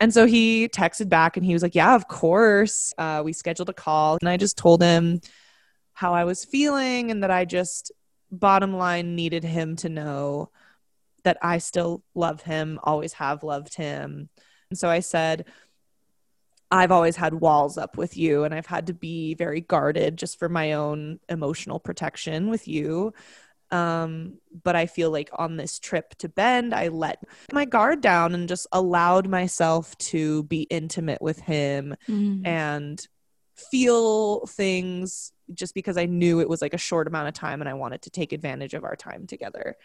and 0.00 0.12
so 0.12 0.26
he 0.26 0.68
texted 0.68 1.08
back 1.08 1.36
and 1.36 1.46
he 1.46 1.52
was 1.52 1.62
like 1.62 1.74
yeah 1.74 1.94
of 1.94 2.08
course 2.08 2.92
uh, 2.98 3.22
we 3.24 3.32
scheduled 3.32 3.68
a 3.68 3.74
call 3.74 4.18
and 4.20 4.28
i 4.28 4.36
just 4.36 4.58
told 4.58 4.82
him 4.82 5.20
how 5.94 6.14
i 6.14 6.24
was 6.24 6.44
feeling 6.44 7.10
and 7.10 7.22
that 7.22 7.30
i 7.30 7.44
just 7.44 7.92
bottom 8.30 8.76
line 8.76 9.14
needed 9.14 9.44
him 9.44 9.76
to 9.76 9.88
know 9.88 10.50
that 11.24 11.38
i 11.42 11.58
still 11.58 12.02
love 12.14 12.42
him 12.42 12.78
always 12.82 13.12
have 13.14 13.42
loved 13.42 13.74
him 13.74 14.28
and 14.70 14.78
so 14.78 14.88
I 14.88 15.00
said, 15.00 15.46
I've 16.70 16.90
always 16.90 17.14
had 17.14 17.34
walls 17.34 17.78
up 17.78 17.96
with 17.96 18.16
you, 18.16 18.44
and 18.44 18.52
I've 18.52 18.66
had 18.66 18.88
to 18.88 18.94
be 18.94 19.34
very 19.34 19.60
guarded 19.60 20.16
just 20.16 20.38
for 20.38 20.48
my 20.48 20.72
own 20.72 21.20
emotional 21.28 21.78
protection 21.78 22.50
with 22.50 22.66
you. 22.66 23.12
Um, 23.70 24.38
but 24.62 24.76
I 24.76 24.86
feel 24.86 25.10
like 25.10 25.30
on 25.32 25.56
this 25.56 25.78
trip 25.78 26.14
to 26.18 26.28
Bend, 26.28 26.74
I 26.74 26.88
let 26.88 27.22
my 27.52 27.64
guard 27.64 28.00
down 28.00 28.34
and 28.34 28.48
just 28.48 28.66
allowed 28.72 29.28
myself 29.28 29.96
to 29.98 30.44
be 30.44 30.62
intimate 30.62 31.20
with 31.20 31.40
him 31.40 31.94
mm. 32.08 32.46
and 32.46 33.04
feel 33.70 34.46
things 34.46 35.32
just 35.52 35.74
because 35.74 35.96
I 35.96 36.06
knew 36.06 36.40
it 36.40 36.48
was 36.48 36.62
like 36.62 36.74
a 36.74 36.78
short 36.78 37.06
amount 37.06 37.28
of 37.28 37.34
time 37.34 37.60
and 37.60 37.68
I 37.68 37.74
wanted 37.74 38.02
to 38.02 38.10
take 38.10 38.32
advantage 38.32 38.74
of 38.74 38.84
our 38.84 38.96
time 38.96 39.26
together. 39.26 39.76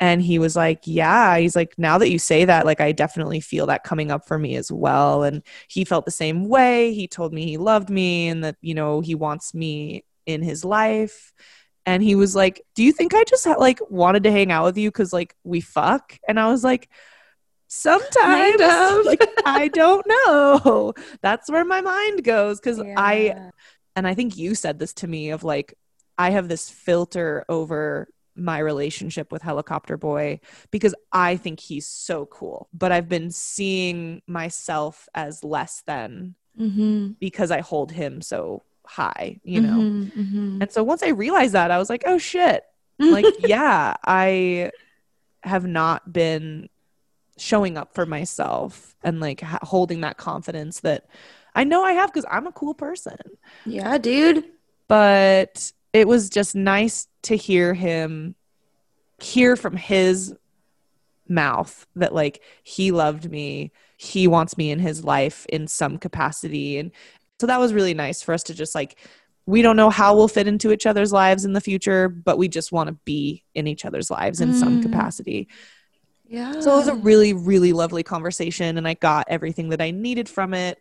And 0.00 0.20
he 0.20 0.40
was 0.40 0.56
like 0.56 0.80
yeah 0.84 1.38
he's 1.38 1.54
like 1.54 1.74
now 1.78 1.98
that 1.98 2.10
you 2.10 2.18
say 2.18 2.44
that 2.44 2.66
like 2.66 2.80
i 2.80 2.90
definitely 2.90 3.38
feel 3.38 3.66
that 3.66 3.84
coming 3.84 4.10
up 4.10 4.26
for 4.26 4.38
me 4.38 4.56
as 4.56 4.72
well. 4.72 5.22
And 5.22 5.42
he 5.68 5.84
felt 5.84 6.04
the 6.04 6.10
same 6.10 6.48
way. 6.48 6.92
He 6.94 7.06
told 7.06 7.32
me 7.32 7.44
he 7.46 7.58
loved 7.58 7.90
me 7.90 8.28
and 8.28 8.42
that 8.42 8.56
you 8.60 8.74
know 8.74 9.00
he 9.00 9.14
wants 9.14 9.54
me 9.54 10.04
in 10.26 10.42
his 10.42 10.64
life 10.64 11.32
and 11.86 12.02
he 12.02 12.14
was 12.14 12.34
like 12.34 12.62
do 12.74 12.82
you 12.82 12.92
think 12.92 13.14
i 13.14 13.24
just 13.24 13.46
like 13.46 13.80
wanted 13.90 14.22
to 14.22 14.30
hang 14.30 14.50
out 14.50 14.64
with 14.64 14.78
you 14.78 14.90
because 14.90 15.12
like 15.12 15.34
we 15.44 15.60
fuck 15.60 16.18
and 16.28 16.38
i 16.38 16.48
was 16.48 16.64
like 16.64 16.88
sometimes 17.68 18.60
like 19.06 19.22
i 19.46 19.68
don't 19.68 20.06
know 20.06 20.92
that's 21.22 21.50
where 21.50 21.64
my 21.64 21.80
mind 21.80 22.22
goes 22.22 22.60
because 22.60 22.78
yeah. 22.78 22.94
i 22.96 23.50
and 23.96 24.06
i 24.06 24.14
think 24.14 24.36
you 24.36 24.54
said 24.54 24.78
this 24.78 24.92
to 24.92 25.06
me 25.06 25.30
of 25.30 25.42
like 25.44 25.74
i 26.18 26.30
have 26.30 26.48
this 26.48 26.70
filter 26.70 27.44
over 27.48 28.08
my 28.36 28.58
relationship 28.58 29.30
with 29.30 29.42
Helicopter 29.42 29.96
Boy 29.96 30.40
because 30.70 30.94
I 31.12 31.36
think 31.36 31.60
he's 31.60 31.86
so 31.86 32.26
cool. 32.26 32.68
But 32.72 32.92
I've 32.92 33.08
been 33.08 33.30
seeing 33.30 34.22
myself 34.26 35.08
as 35.14 35.44
less 35.44 35.82
than 35.86 36.34
mm-hmm. 36.58 37.12
because 37.20 37.50
I 37.50 37.60
hold 37.60 37.92
him 37.92 38.20
so 38.20 38.62
high, 38.86 39.40
you 39.42 39.60
know? 39.60 39.78
Mm-hmm, 39.78 40.20
mm-hmm. 40.20 40.62
And 40.62 40.72
so 40.72 40.82
once 40.82 41.02
I 41.02 41.08
realized 41.08 41.52
that, 41.52 41.70
I 41.70 41.78
was 41.78 41.90
like, 41.90 42.04
oh 42.06 42.18
shit. 42.18 42.64
like, 42.98 43.26
yeah, 43.38 43.94
I 44.04 44.70
have 45.42 45.66
not 45.66 46.12
been 46.12 46.68
showing 47.36 47.76
up 47.76 47.94
for 47.94 48.06
myself 48.06 48.94
and 49.02 49.20
like 49.20 49.40
ha- 49.40 49.58
holding 49.62 50.02
that 50.02 50.16
confidence 50.16 50.80
that 50.80 51.06
I 51.54 51.64
know 51.64 51.84
I 51.84 51.92
have 51.92 52.12
because 52.12 52.26
I'm 52.30 52.46
a 52.46 52.52
cool 52.52 52.74
person. 52.74 53.16
Yeah, 53.66 53.98
dude. 53.98 54.44
But 54.88 55.72
it 55.92 56.06
was 56.08 56.28
just 56.28 56.54
nice 56.54 57.08
to 57.22 57.36
hear 57.36 57.74
him 57.74 58.34
hear 59.18 59.56
from 59.56 59.76
his 59.76 60.34
mouth 61.28 61.86
that 61.96 62.14
like 62.14 62.42
he 62.62 62.90
loved 62.90 63.30
me 63.30 63.72
he 63.96 64.26
wants 64.26 64.58
me 64.58 64.70
in 64.70 64.78
his 64.78 65.04
life 65.04 65.46
in 65.46 65.66
some 65.66 65.96
capacity 65.96 66.78
and 66.78 66.90
so 67.44 67.46
that 67.46 67.60
was 67.60 67.74
really 67.74 67.92
nice 67.92 68.22
for 68.22 68.32
us 68.32 68.42
to 68.44 68.54
just 68.54 68.74
like 68.74 68.98
we 69.44 69.60
don't 69.60 69.76
know 69.76 69.90
how 69.90 70.16
we'll 70.16 70.28
fit 70.28 70.48
into 70.48 70.72
each 70.72 70.86
other's 70.86 71.12
lives 71.12 71.44
in 71.44 71.52
the 71.52 71.60
future 71.60 72.08
but 72.08 72.38
we 72.38 72.48
just 72.48 72.72
want 72.72 72.88
to 72.88 72.94
be 73.04 73.44
in 73.54 73.66
each 73.66 73.84
other's 73.84 74.10
lives 74.10 74.40
in 74.40 74.52
mm. 74.52 74.58
some 74.58 74.82
capacity 74.82 75.46
yeah 76.26 76.58
so 76.60 76.72
it 76.72 76.76
was 76.76 76.88
a 76.88 76.94
really 76.94 77.34
really 77.34 77.74
lovely 77.74 78.02
conversation 78.02 78.78
and 78.78 78.88
i 78.88 78.94
got 78.94 79.26
everything 79.28 79.68
that 79.68 79.82
i 79.82 79.90
needed 79.90 80.26
from 80.26 80.54
it 80.54 80.80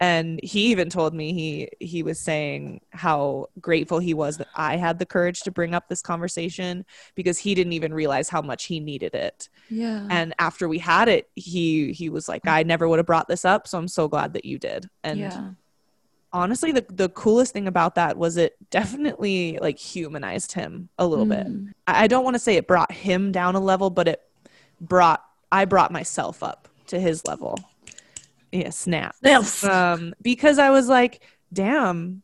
and 0.00 0.40
he 0.42 0.66
even 0.66 0.90
told 0.90 1.14
me 1.14 1.32
he 1.32 1.68
he 1.80 2.02
was 2.02 2.18
saying 2.20 2.80
how 2.90 3.46
grateful 3.60 4.00
he 4.00 4.12
was 4.12 4.38
that 4.38 4.48
I 4.54 4.76
had 4.76 4.98
the 4.98 5.06
courage 5.06 5.40
to 5.42 5.52
bring 5.52 5.72
up 5.72 5.88
this 5.88 6.02
conversation 6.02 6.84
because 7.14 7.38
he 7.38 7.54
didn't 7.54 7.74
even 7.74 7.94
realize 7.94 8.28
how 8.28 8.42
much 8.42 8.64
he 8.64 8.80
needed 8.80 9.14
it. 9.14 9.48
Yeah. 9.70 10.06
And 10.10 10.34
after 10.38 10.68
we 10.68 10.78
had 10.78 11.08
it, 11.08 11.30
he 11.36 11.92
he 11.92 12.08
was 12.10 12.28
like, 12.28 12.46
I 12.46 12.64
never 12.64 12.88
would 12.88 12.98
have 12.98 13.06
brought 13.06 13.28
this 13.28 13.44
up, 13.44 13.68
so 13.68 13.78
I'm 13.78 13.88
so 13.88 14.08
glad 14.08 14.32
that 14.32 14.44
you 14.44 14.58
did. 14.58 14.90
And 15.04 15.20
yeah. 15.20 15.50
Honestly, 16.34 16.72
the 16.72 16.84
the 16.90 17.08
coolest 17.08 17.54
thing 17.54 17.66
about 17.66 17.94
that 17.94 18.18
was 18.18 18.36
it 18.36 18.56
definitely 18.70 19.58
like 19.62 19.78
humanized 19.78 20.52
him 20.52 20.90
a 20.98 21.06
little 21.06 21.24
bit. 21.24 21.46
Mm. 21.46 21.72
I 21.86 22.04
I 22.04 22.06
don't 22.08 22.24
want 22.24 22.34
to 22.34 22.40
say 22.40 22.56
it 22.56 22.66
brought 22.66 22.92
him 22.92 23.32
down 23.32 23.54
a 23.54 23.60
level, 23.60 23.88
but 23.88 24.08
it 24.08 24.20
brought 24.80 25.24
I 25.50 25.64
brought 25.64 25.92
myself 25.92 26.42
up 26.42 26.68
to 26.88 27.00
his 27.00 27.24
level. 27.24 27.58
Yeah, 28.52 28.70
snap. 28.70 29.16
Yes. 29.22 29.64
Um, 29.64 30.14
because 30.20 30.58
I 30.58 30.70
was 30.70 30.88
like, 30.88 31.22
damn, 31.52 32.22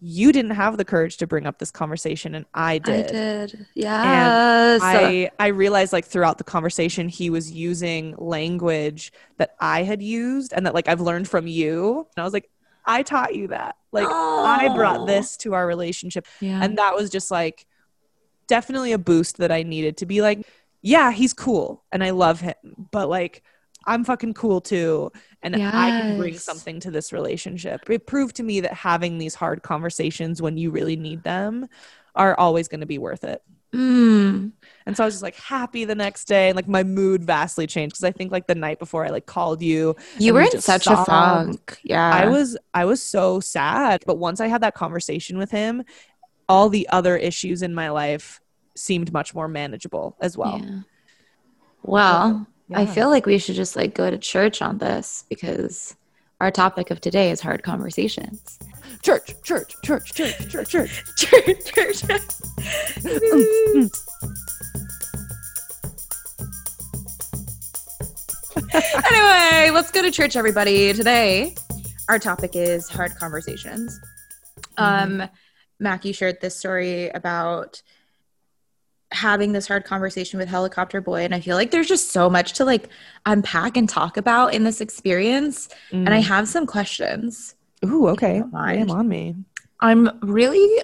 you 0.00 0.32
didn't 0.32 0.52
have 0.52 0.76
the 0.76 0.84
courage 0.84 1.16
to 1.16 1.26
bring 1.26 1.46
up 1.46 1.58
this 1.58 1.70
conversation, 1.70 2.34
and 2.34 2.44
I 2.52 2.78
did. 2.78 3.06
I 3.06 3.12
did. 3.12 3.66
Yes. 3.74 4.80
I 4.84 5.30
I 5.38 5.46
realized 5.48 5.92
like 5.92 6.04
throughout 6.04 6.38
the 6.38 6.44
conversation 6.44 7.08
he 7.08 7.30
was 7.30 7.50
using 7.50 8.14
language 8.18 9.12
that 9.38 9.54
I 9.60 9.82
had 9.82 10.02
used 10.02 10.52
and 10.52 10.66
that 10.66 10.74
like 10.74 10.88
I've 10.88 11.00
learned 11.00 11.28
from 11.28 11.46
you. 11.46 12.06
And 12.16 12.22
I 12.22 12.24
was 12.24 12.32
like, 12.32 12.50
I 12.86 13.02
taught 13.02 13.34
you 13.34 13.48
that. 13.48 13.76
Like 13.92 14.08
I 14.08 14.68
brought 14.74 15.00
Oh. 15.00 15.06
this 15.06 15.36
to 15.38 15.54
our 15.54 15.66
relationship. 15.66 16.26
yeah. 16.40 16.60
And 16.62 16.78
that 16.78 16.94
was 16.94 17.10
just 17.10 17.30
like 17.30 17.66
definitely 18.46 18.92
a 18.92 18.98
boost 18.98 19.38
that 19.38 19.50
I 19.50 19.62
needed 19.62 19.96
to 19.98 20.06
be 20.06 20.20
like, 20.20 20.46
yeah, 20.82 21.10
he's 21.12 21.32
cool 21.32 21.82
and 21.92 22.04
I 22.04 22.10
love 22.10 22.40
him, 22.40 22.54
but 22.90 23.08
like 23.08 23.42
I'm 23.86 24.04
fucking 24.04 24.34
cool 24.34 24.60
too. 24.60 25.12
And 25.42 25.54
I 25.56 25.90
can 26.00 26.18
bring 26.18 26.38
something 26.38 26.80
to 26.80 26.90
this 26.90 27.12
relationship. 27.12 27.88
It 27.90 28.06
proved 28.06 28.36
to 28.36 28.42
me 28.42 28.60
that 28.60 28.72
having 28.72 29.18
these 29.18 29.34
hard 29.34 29.62
conversations 29.62 30.40
when 30.40 30.56
you 30.56 30.70
really 30.70 30.96
need 30.96 31.22
them 31.22 31.68
are 32.14 32.34
always 32.38 32.66
going 32.68 32.80
to 32.80 32.86
be 32.86 32.98
worth 32.98 33.24
it. 33.24 33.42
Mm. 33.74 34.52
And 34.86 34.96
so 34.96 35.02
I 35.02 35.06
was 35.06 35.14
just 35.14 35.22
like 35.22 35.36
happy 35.36 35.84
the 35.84 35.94
next 35.94 36.26
day, 36.26 36.48
and 36.48 36.56
like 36.56 36.68
my 36.68 36.82
mood 36.84 37.24
vastly 37.24 37.66
changed 37.66 37.94
because 37.94 38.04
I 38.04 38.12
think 38.12 38.30
like 38.30 38.46
the 38.46 38.54
night 38.54 38.78
before 38.78 39.04
I 39.04 39.08
like 39.08 39.26
called 39.26 39.62
you, 39.62 39.96
You 40.18 40.34
were 40.34 40.40
we 40.40 40.50
in 40.52 40.60
such 40.60 40.86
a 40.86 40.96
funk. 41.04 41.78
Yeah. 41.82 42.10
I 42.14 42.28
was 42.28 42.56
I 42.74 42.84
was 42.84 43.02
so 43.02 43.40
sad. 43.40 44.04
But 44.06 44.18
once 44.18 44.40
I 44.40 44.46
had 44.46 44.62
that 44.62 44.74
conversation 44.74 45.38
with 45.38 45.50
him, 45.50 45.84
all 46.48 46.68
the 46.68 46.86
other 46.90 47.16
issues 47.16 47.62
in 47.62 47.74
my 47.74 47.88
life 47.90 48.40
seemed 48.76 49.12
much 49.12 49.34
more 49.34 49.48
manageable 49.48 50.16
as 50.20 50.36
well. 50.36 50.60
Yeah. 50.62 50.80
Well, 51.82 52.46
I 52.74 52.82
Yeah. 52.82 52.92
feel 52.92 53.08
like 53.10 53.26
we 53.26 53.38
should 53.38 53.56
just 53.56 53.76
like 53.76 53.94
go 53.94 54.10
to 54.10 54.18
church 54.18 54.60
on 54.62 54.78
this 54.78 55.24
because 55.28 55.96
our 56.44 56.50
topic 56.50 56.90
of 56.90 57.00
today 57.00 57.30
is 57.30 57.40
hard 57.40 57.62
conversations. 57.62 58.58
Church, 59.02 59.34
church, 59.42 59.74
church, 59.82 60.12
church, 60.12 60.46
church, 60.50 60.68
church. 60.68 61.02
Church, 61.16 61.72
church. 61.72 62.04
anyway, 69.10 69.70
let's 69.70 69.90
go 69.90 70.02
to 70.02 70.10
church, 70.10 70.36
everybody. 70.36 70.92
Today, 70.92 71.54
our 72.10 72.18
topic 72.18 72.50
is 72.52 72.90
hard 72.90 73.16
conversations. 73.16 73.98
Um, 74.76 75.22
Mackie 75.80 76.12
shared 76.12 76.42
this 76.42 76.58
story 76.58 77.08
about 77.08 77.80
having 79.12 79.52
this 79.52 79.68
hard 79.68 79.84
conversation 79.84 80.38
with 80.38 80.48
helicopter 80.48 81.00
boy 81.00 81.22
and 81.24 81.34
i 81.34 81.40
feel 81.40 81.56
like 81.56 81.70
there's 81.70 81.86
just 81.88 82.10
so 82.10 82.28
much 82.28 82.52
to 82.54 82.64
like 82.64 82.88
unpack 83.26 83.76
and 83.76 83.88
talk 83.88 84.16
about 84.16 84.52
in 84.54 84.64
this 84.64 84.80
experience 84.80 85.68
and 85.92 86.10
i 86.10 86.20
mm. 86.20 86.24
have 86.24 86.48
some 86.48 86.66
questions 86.66 87.54
Ooh, 87.84 88.08
okay. 88.08 88.40
don't 88.40 88.52
Lay 88.52 88.78
'em 88.78 88.86
mind. 88.86 88.90
on 88.90 89.08
me. 89.08 89.34
i'm 89.80 90.10
really 90.22 90.82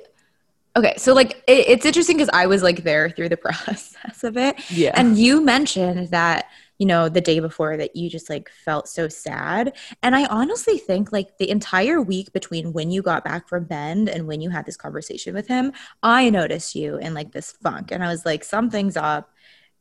okay 0.77 0.95
so 0.97 1.13
like 1.13 1.43
it, 1.49 1.67
it's 1.69 1.85
interesting 1.87 2.17
because 2.17 2.31
i 2.33 2.47
was 2.47 2.63
like 2.63 2.85
there 2.85 3.11
through 3.11 3.29
the 3.29 3.37
process 3.49 4.23
of 4.23 4.37
it 4.37 4.57
Yeah. 4.71 4.93
and 4.95 5.19
you 5.19 5.41
mentioned 5.41 6.09
that 6.11 6.47
you 6.81 6.87
know 6.87 7.09
the 7.09 7.21
day 7.21 7.39
before 7.41 7.77
that 7.77 7.95
you 7.95 8.11
just 8.17 8.29
like 8.29 8.49
felt 8.65 8.89
so 8.89 9.05
sad. 9.07 9.65
And 10.03 10.17
i 10.21 10.25
honestly 10.39 10.79
think 10.79 11.13
like 11.13 11.31
the 11.39 11.49
entire 11.57 12.01
week 12.13 12.33
between 12.33 12.73
when 12.73 12.91
you 12.91 13.01
got 13.03 13.23
back 13.31 13.43
from 13.51 13.65
bend 13.65 14.09
and 14.09 14.27
when 14.27 14.41
you 14.41 14.51
had 14.51 14.65
this 14.67 14.77
conversation 14.85 15.33
with 15.39 15.47
him 15.55 15.73
i 16.03 16.31
noticed 16.31 16.75
you 16.75 16.97
in 16.97 17.13
like 17.15 17.31
this 17.33 17.53
funk. 17.63 17.93
And 17.93 18.03
i 18.03 18.09
was 18.09 18.25
like 18.31 18.43
something's 18.45 18.97
up. 18.97 19.25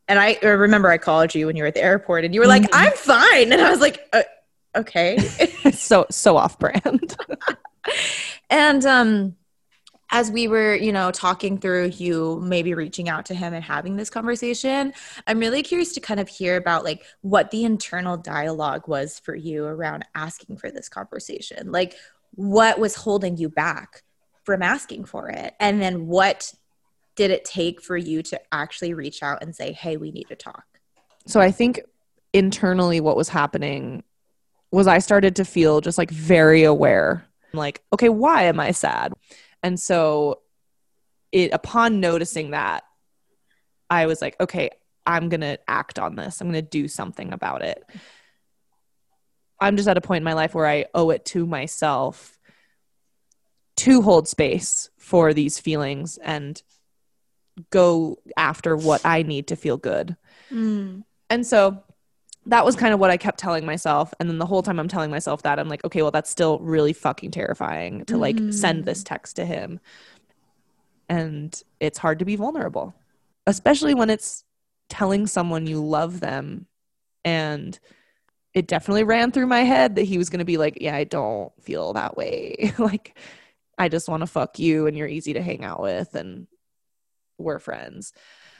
And 0.09 0.19
i 0.19 0.37
remember 0.43 0.89
i 0.89 0.97
called 0.97 1.33
you 1.35 1.47
when 1.47 1.55
you 1.55 1.63
were 1.63 1.67
at 1.73 1.77
the 1.79 1.83
airport 1.91 2.25
and 2.25 2.33
you 2.35 2.41
were 2.41 2.47
like 2.55 2.63
Mhm. 2.63 2.69
i'm 2.81 2.93
fine. 2.93 3.47
And 3.53 3.61
i 3.61 3.69
was 3.71 3.81
like 3.87 3.97
uh, 4.13 4.23
okay. 4.75 5.17
So 5.71 6.05
so 6.11 6.35
off 6.37 6.59
brand. 6.59 7.15
and 8.49 8.85
um 8.85 9.35
as 10.11 10.31
we 10.31 10.47
were 10.47 10.75
you 10.75 10.91
know 10.91 11.11
talking 11.11 11.57
through 11.57 11.85
you 11.85 12.41
maybe 12.43 12.73
reaching 12.73 13.09
out 13.09 13.25
to 13.25 13.33
him 13.33 13.53
and 13.53 13.63
having 13.63 13.95
this 13.95 14.09
conversation 14.09 14.93
i'm 15.27 15.39
really 15.39 15.63
curious 15.63 15.93
to 15.93 15.99
kind 15.99 16.19
of 16.19 16.27
hear 16.27 16.57
about 16.57 16.83
like 16.83 17.03
what 17.21 17.51
the 17.51 17.63
internal 17.63 18.17
dialogue 18.17 18.87
was 18.87 19.19
for 19.19 19.35
you 19.35 19.65
around 19.65 20.05
asking 20.15 20.57
for 20.57 20.71
this 20.71 20.89
conversation 20.89 21.71
like 21.71 21.95
what 22.35 22.79
was 22.79 22.95
holding 22.95 23.37
you 23.37 23.49
back 23.49 24.03
from 24.43 24.61
asking 24.61 25.05
for 25.05 25.29
it 25.29 25.53
and 25.59 25.81
then 25.81 26.07
what 26.07 26.53
did 27.15 27.31
it 27.31 27.43
take 27.43 27.81
for 27.81 27.97
you 27.97 28.23
to 28.23 28.39
actually 28.51 28.93
reach 28.93 29.21
out 29.21 29.43
and 29.43 29.55
say 29.55 29.71
hey 29.71 29.97
we 29.97 30.11
need 30.11 30.27
to 30.27 30.35
talk 30.35 30.63
so 31.29 31.39
I 31.39 31.51
think 31.51 31.81
internally 32.33 32.99
what 32.99 33.15
was 33.15 33.29
happening 33.29 34.03
was 34.71 34.87
I 34.87 34.97
started 34.97 35.35
to 35.37 35.45
feel 35.45 35.79
just 35.79 35.97
like 35.97 36.09
very 36.09 36.63
aware. 36.63 37.25
Like, 37.53 37.83
okay, 37.93 38.09
why 38.09 38.43
am 38.43 38.59
I 38.59 38.71
sad? 38.71 39.13
And 39.63 39.79
so 39.79 40.41
it 41.31 41.53
upon 41.53 41.99
noticing 41.99 42.51
that, 42.51 42.83
I 43.89 44.05
was 44.05 44.21
like, 44.21 44.39
okay, 44.39 44.69
I'm 45.05 45.29
going 45.29 45.41
to 45.41 45.59
act 45.67 45.97
on 45.97 46.15
this. 46.15 46.39
I'm 46.39 46.51
going 46.51 46.63
to 46.63 46.69
do 46.69 46.87
something 46.87 47.33
about 47.33 47.63
it. 47.63 47.83
I'm 49.59 49.75
just 49.75 49.89
at 49.89 49.97
a 49.97 50.01
point 50.01 50.21
in 50.21 50.23
my 50.23 50.33
life 50.33 50.53
where 50.53 50.67
I 50.67 50.85
owe 50.93 51.09
it 51.09 51.25
to 51.25 51.45
myself 51.45 52.37
to 53.77 54.01
hold 54.01 54.27
space 54.27 54.89
for 54.97 55.33
these 55.33 55.59
feelings 55.59 56.17
and 56.17 56.61
go 57.71 58.19
after 58.37 58.75
what 58.75 59.05
I 59.05 59.23
need 59.23 59.47
to 59.47 59.55
feel 59.55 59.77
good. 59.77 60.15
Mm. 60.51 61.03
And 61.29 61.45
so 61.45 61.83
that 62.49 62.65
was 62.65 62.75
kind 62.75 62.93
of 62.93 62.99
what 62.99 63.11
I 63.11 63.17
kept 63.17 63.39
telling 63.39 63.65
myself. 63.65 64.13
And 64.19 64.29
then 64.29 64.39
the 64.39 64.45
whole 64.45 64.63
time 64.63 64.79
I'm 64.79 64.87
telling 64.87 65.11
myself 65.11 65.43
that, 65.43 65.59
I'm 65.59 65.69
like, 65.69 65.85
okay, 65.85 66.01
well, 66.01 66.11
that's 66.11 66.29
still 66.29 66.59
really 66.59 66.93
fucking 66.93 67.31
terrifying 67.31 68.05
to 68.05 68.17
like 68.17 68.37
send 68.51 68.85
this 68.85 69.01
mm. 69.01 69.05
text 69.05 69.35
to 69.37 69.45
him. 69.45 69.79
And 71.07 71.59
it's 71.79 71.97
hard 71.97 72.19
to 72.19 72.25
be 72.25 72.35
vulnerable, 72.35 72.93
especially 73.47 73.93
when 73.93 74.09
it's 74.09 74.43
telling 74.89 75.27
someone 75.27 75.67
you 75.67 75.83
love 75.83 76.19
them. 76.19 76.65
And 77.23 77.79
it 78.53 78.67
definitely 78.67 79.03
ran 79.03 79.31
through 79.31 79.47
my 79.47 79.61
head 79.61 79.95
that 79.95 80.03
he 80.03 80.17
was 80.17 80.29
going 80.29 80.39
to 80.39 80.45
be 80.45 80.57
like, 80.57 80.79
yeah, 80.81 80.95
I 80.95 81.03
don't 81.03 81.51
feel 81.61 81.93
that 81.93 82.17
way. 82.17 82.73
like, 82.79 83.17
I 83.77 83.89
just 83.89 84.09
want 84.09 84.21
to 84.21 84.27
fuck 84.27 84.57
you 84.57 84.87
and 84.87 84.97
you're 84.97 85.07
easy 85.07 85.33
to 85.33 85.41
hang 85.41 85.63
out 85.63 85.81
with 85.81 86.15
and 86.15 86.47
we're 87.37 87.59
friends. 87.59 88.11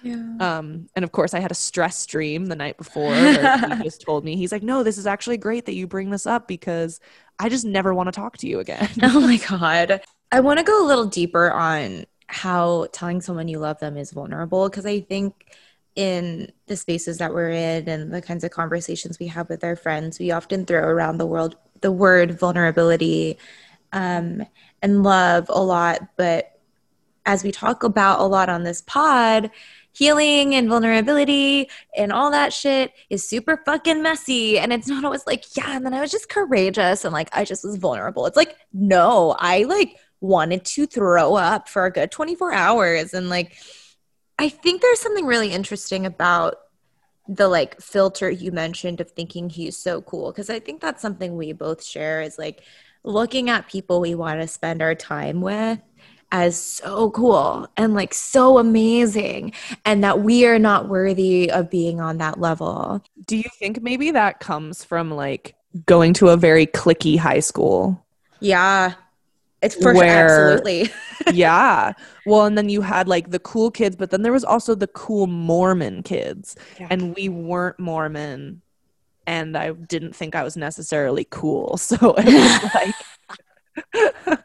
Yeah 0.01 0.35
Um, 0.39 0.87
and 0.95 1.03
of 1.03 1.11
course, 1.11 1.33
I 1.33 1.39
had 1.39 1.51
a 1.51 1.55
stress 1.55 2.05
dream 2.05 2.45
the 2.45 2.55
night 2.55 2.77
before. 2.77 3.13
He 3.77 3.83
just 3.83 4.01
told 4.01 4.23
me, 4.23 4.35
he's 4.35 4.51
like, 4.51 4.63
"No, 4.63 4.83
this 4.83 4.97
is 4.97 5.07
actually 5.07 5.37
great 5.37 5.65
that 5.65 5.73
you 5.73 5.87
bring 5.87 6.09
this 6.09 6.25
up 6.25 6.47
because 6.47 6.99
I 7.37 7.49
just 7.49 7.65
never 7.65 7.93
want 7.93 8.07
to 8.07 8.11
talk 8.11 8.37
to 8.37 8.47
you 8.47 8.59
again." 8.59 8.89
Oh 9.03 9.19
my 9.19 9.37
God. 9.37 10.01
I 10.31 10.39
want 10.41 10.59
to 10.59 10.63
go 10.65 10.85
a 10.85 10.87
little 10.87 11.05
deeper 11.05 11.51
on 11.51 12.05
how 12.27 12.87
telling 12.91 13.21
someone 13.21 13.47
you 13.47 13.59
love 13.59 13.79
them 13.79 13.97
is 13.97 14.11
vulnerable 14.11 14.69
because 14.69 14.85
I 14.85 15.01
think 15.01 15.55
in 15.95 16.51
the 16.67 16.77
spaces 16.77 17.17
that 17.17 17.33
we're 17.33 17.49
in 17.49 17.89
and 17.89 18.13
the 18.13 18.21
kinds 18.21 18.43
of 18.43 18.51
conversations 18.51 19.19
we 19.19 19.27
have 19.27 19.49
with 19.49 19.63
our 19.63 19.75
friends, 19.75 20.19
we 20.19 20.31
often 20.31 20.65
throw 20.65 20.81
around 20.81 21.17
the 21.17 21.25
world 21.25 21.55
the 21.81 21.91
word 21.91 22.37
vulnerability 22.39 23.37
um, 23.93 24.45
and 24.81 25.03
love 25.03 25.45
a 25.49 25.61
lot. 25.61 26.01
But 26.17 26.59
as 27.25 27.43
we 27.43 27.51
talk 27.51 27.83
about 27.83 28.19
a 28.19 28.23
lot 28.23 28.49
on 28.49 28.63
this 28.63 28.81
pod, 28.81 29.51
healing 29.99 30.55
and 30.55 30.69
vulnerability 30.69 31.69
and 31.93 32.13
all 32.13 32.31
that 32.31 32.53
shit 32.53 32.93
is 33.09 33.27
super 33.27 33.61
fucking 33.65 34.01
messy. 34.01 34.57
And 34.57 34.71
it's 34.71 34.87
not 34.87 35.03
always 35.03 35.27
like, 35.27 35.43
yeah, 35.57 35.75
and 35.75 35.85
then 35.85 35.93
I 35.93 35.99
was 35.99 36.09
just 36.09 36.29
courageous 36.29 37.03
and 37.03 37.13
like 37.13 37.27
I 37.33 37.43
just 37.43 37.65
was 37.65 37.75
vulnerable. 37.75 38.25
It's 38.25 38.37
like, 38.37 38.55
no, 38.71 39.35
I 39.37 39.63
like 39.63 39.97
wanted 40.21 40.63
to 40.63 40.85
throw 40.85 41.35
up 41.35 41.67
for 41.67 41.85
a 41.85 41.91
good 41.91 42.11
24 42.11 42.53
hours. 42.53 43.13
And 43.13 43.27
like, 43.27 43.57
I 44.37 44.47
think 44.47 44.81
there's 44.81 45.01
something 45.01 45.25
really 45.25 45.51
interesting 45.51 46.05
about 46.05 46.55
the 47.27 47.49
like 47.49 47.81
filter 47.81 48.31
you 48.31 48.53
mentioned 48.53 49.01
of 49.01 49.11
thinking 49.11 49.49
he's 49.49 49.77
so 49.77 50.01
cool. 50.01 50.31
Cause 50.31 50.49
I 50.49 50.59
think 50.59 50.79
that's 50.79 51.01
something 51.01 51.35
we 51.35 51.51
both 51.51 51.83
share 51.83 52.21
is 52.21 52.37
like 52.39 52.63
looking 53.03 53.49
at 53.49 53.67
people 53.67 53.99
we 53.99 54.15
want 54.15 54.39
to 54.39 54.47
spend 54.47 54.81
our 54.81 54.95
time 54.95 55.41
with 55.41 55.79
as 56.31 56.61
so 56.61 57.09
cool 57.11 57.67
and 57.75 57.93
like 57.95 58.13
so 58.13 58.59
amazing 58.59 59.51
and 59.85 60.03
that 60.03 60.21
we 60.21 60.45
are 60.45 60.59
not 60.59 60.87
worthy 60.87 61.49
of 61.49 61.69
being 61.69 61.99
on 61.99 62.17
that 62.19 62.39
level. 62.39 63.03
Do 63.25 63.35
you 63.35 63.49
think 63.57 63.81
maybe 63.81 64.11
that 64.11 64.39
comes 64.39 64.83
from 64.83 65.09
like 65.11 65.55
going 65.85 66.13
to 66.15 66.29
a 66.29 66.37
very 66.37 66.65
clicky 66.65 67.17
high 67.17 67.39
school. 67.39 68.05
Yeah. 68.39 68.93
It's 69.61 69.75
for 69.75 69.93
Where- 69.93 70.29
sure. 70.29 70.51
Absolutely. 70.53 70.91
yeah. 71.33 71.93
Well, 72.25 72.45
and 72.45 72.57
then 72.57 72.69
you 72.69 72.81
had 72.81 73.07
like 73.07 73.29
the 73.29 73.39
cool 73.39 73.71
kids, 73.71 73.95
but 73.95 74.09
then 74.09 74.21
there 74.21 74.31
was 74.31 74.43
also 74.43 74.73
the 74.75 74.87
cool 74.87 75.27
Mormon 75.27 76.03
kids. 76.03 76.55
And 76.79 77.15
we 77.15 77.29
weren't 77.29 77.79
Mormon. 77.79 78.61
And 79.27 79.55
I 79.55 79.71
didn't 79.71 80.15
think 80.15 80.35
I 80.35 80.43
was 80.43 80.57
necessarily 80.57 81.27
cool. 81.29 81.77
So 81.77 82.15
it 82.17 82.25
was 82.25 82.93
like, 84.25 84.38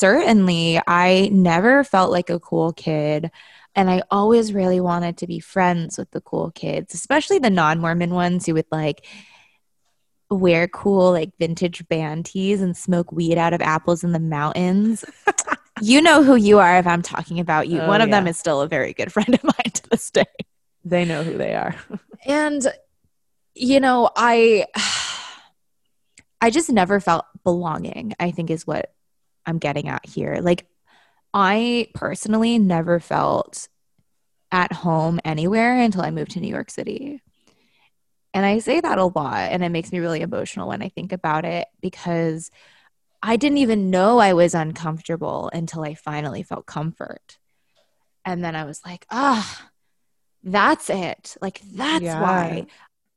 Certainly, 0.00 0.80
I 0.86 1.28
never 1.30 1.84
felt 1.84 2.10
like 2.10 2.30
a 2.30 2.40
cool 2.40 2.72
kid. 2.72 3.30
And 3.74 3.90
I 3.90 4.02
always 4.10 4.54
really 4.54 4.80
wanted 4.80 5.18
to 5.18 5.26
be 5.26 5.40
friends 5.40 5.98
with 5.98 6.10
the 6.10 6.22
cool 6.22 6.50
kids, 6.52 6.94
especially 6.94 7.38
the 7.38 7.50
non 7.50 7.80
Mormon 7.80 8.14
ones 8.14 8.46
who 8.46 8.54
would 8.54 8.64
like 8.72 9.04
wear 10.30 10.66
cool, 10.68 11.12
like 11.12 11.32
vintage 11.38 11.86
band 11.88 12.24
tees 12.24 12.62
and 12.62 12.74
smoke 12.74 13.12
weed 13.12 13.36
out 13.36 13.52
of 13.52 13.60
apples 13.60 14.02
in 14.02 14.12
the 14.12 14.18
mountains. 14.18 15.04
you 15.82 16.00
know 16.00 16.22
who 16.22 16.34
you 16.34 16.58
are 16.58 16.78
if 16.78 16.86
I'm 16.86 17.02
talking 17.02 17.38
about 17.38 17.68
you. 17.68 17.80
Oh, 17.80 17.86
One 17.88 18.00
of 18.00 18.10
them 18.10 18.26
is 18.26 18.38
still 18.38 18.62
a 18.62 18.68
very 18.68 18.94
good 18.94 19.12
friend 19.16 19.34
of 19.34 19.44
mine 19.44 19.70
to 19.74 19.90
this 19.90 20.10
day. 20.10 20.24
they 20.82 21.04
know 21.04 21.22
who 21.22 21.36
they 21.36 21.54
are. 21.54 21.74
and 22.26 22.66
you 23.54 23.80
know 23.80 24.08
i 24.16 24.64
i 26.40 26.48
just 26.48 26.70
never 26.70 27.00
felt 27.00 27.24
belonging 27.44 28.14
i 28.20 28.30
think 28.30 28.48
is 28.50 28.66
what 28.66 28.92
i'm 29.46 29.58
getting 29.58 29.88
at 29.88 30.06
here. 30.06 30.38
Like 30.40 30.66
i 31.32 31.88
personally 31.94 32.58
never 32.58 32.98
felt 33.00 33.68
at 34.52 34.72
home 34.72 35.20
anywhere 35.24 35.80
until 35.80 36.02
i 36.02 36.10
moved 36.10 36.32
to 36.32 36.40
new 36.40 36.48
york 36.48 36.70
city. 36.70 37.22
And 38.34 38.44
i 38.46 38.58
say 38.58 38.80
that 38.80 38.98
a 38.98 39.04
lot 39.04 39.50
and 39.52 39.62
it 39.64 39.68
makes 39.70 39.92
me 39.92 39.98
really 39.98 40.20
emotional 40.20 40.68
when 40.68 40.82
i 40.82 40.88
think 40.88 41.12
about 41.12 41.44
it 41.44 41.66
because 41.80 42.50
i 43.22 43.36
didn't 43.36 43.58
even 43.58 43.90
know 43.90 44.18
i 44.18 44.32
was 44.32 44.54
uncomfortable 44.54 45.50
until 45.52 45.82
i 45.84 45.94
finally 45.94 46.42
felt 46.42 46.66
comfort. 46.66 47.38
And 48.24 48.42
then 48.44 48.54
i 48.56 48.64
was 48.64 48.80
like 48.84 49.06
ah 49.10 49.70
that's 50.42 50.88
it. 50.90 51.36
Like 51.40 51.60
that's 51.74 52.02
Yeah. 52.02 52.20
why. 52.20 52.66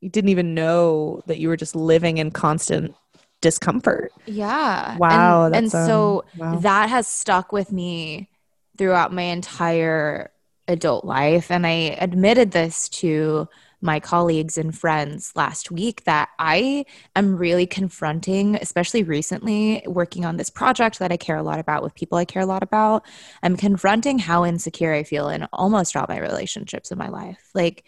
You 0.00 0.10
didn't 0.10 0.28
even 0.30 0.54
know 0.54 1.22
that 1.26 1.38
you 1.38 1.48
were 1.48 1.56
just 1.56 1.74
living 1.74 2.18
in 2.18 2.30
constant 2.30 2.94
discomfort. 3.44 4.10
Yeah. 4.24 4.96
Wow. 4.96 5.44
And, 5.44 5.54
and 5.54 5.70
so 5.70 6.24
um, 6.32 6.38
wow. 6.40 6.58
that 6.60 6.88
has 6.88 7.06
stuck 7.06 7.52
with 7.52 7.70
me 7.70 8.30
throughout 8.78 9.12
my 9.12 9.20
entire 9.20 10.32
adult 10.66 11.04
life. 11.04 11.50
And 11.50 11.66
I 11.66 11.94
admitted 12.00 12.52
this 12.52 12.88
to 13.00 13.46
my 13.82 14.00
colleagues 14.00 14.56
and 14.56 14.74
friends 14.74 15.30
last 15.36 15.70
week 15.70 16.04
that 16.04 16.30
I 16.38 16.86
am 17.14 17.36
really 17.36 17.66
confronting, 17.66 18.56
especially 18.56 19.02
recently, 19.02 19.82
working 19.86 20.24
on 20.24 20.38
this 20.38 20.48
project 20.48 21.00
that 21.00 21.12
I 21.12 21.18
care 21.18 21.36
a 21.36 21.42
lot 21.42 21.58
about 21.58 21.82
with 21.82 21.94
people 21.94 22.16
I 22.16 22.24
care 22.24 22.40
a 22.40 22.46
lot 22.46 22.62
about. 22.62 23.04
I'm 23.42 23.58
confronting 23.58 24.18
how 24.18 24.46
insecure 24.46 24.94
I 24.94 25.02
feel 25.02 25.28
in 25.28 25.46
almost 25.52 25.94
all 25.96 26.06
my 26.08 26.18
relationships 26.18 26.92
in 26.92 26.96
my 26.96 27.10
life. 27.10 27.50
Like, 27.54 27.84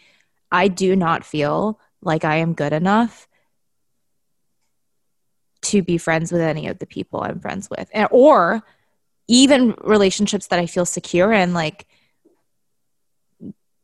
I 0.51 0.67
do 0.67 0.95
not 0.95 1.25
feel 1.25 1.79
like 2.03 2.23
I 2.23 2.35
am 2.37 2.53
good 2.53 2.73
enough 2.73 3.26
to 5.67 5.81
be 5.81 5.97
friends 5.97 6.31
with 6.31 6.41
any 6.41 6.67
of 6.67 6.79
the 6.79 6.85
people 6.85 7.21
I'm 7.21 7.39
friends 7.39 7.69
with, 7.69 7.89
and, 7.93 8.07
or 8.11 8.63
even 9.27 9.75
relationships 9.83 10.47
that 10.47 10.59
I 10.59 10.65
feel 10.65 10.85
secure 10.85 11.31
in, 11.31 11.53
like 11.53 11.85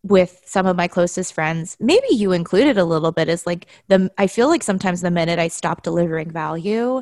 with 0.03 0.41
some 0.45 0.67
of 0.67 0.75
my 0.75 0.87
closest 0.87 1.33
friends. 1.33 1.77
Maybe 1.79 2.07
you 2.11 2.33
included 2.33 2.77
a 2.77 2.83
little 2.83 3.11
bit. 3.11 3.29
Is 3.29 3.47
like 3.47 3.67
the 3.87 4.11
I 4.17 4.27
feel 4.27 4.47
like 4.47 4.63
sometimes 4.63 5.01
the 5.01 5.11
minute 5.11 5.39
I 5.39 5.47
stop 5.47 5.83
delivering 5.83 6.31
value, 6.31 7.01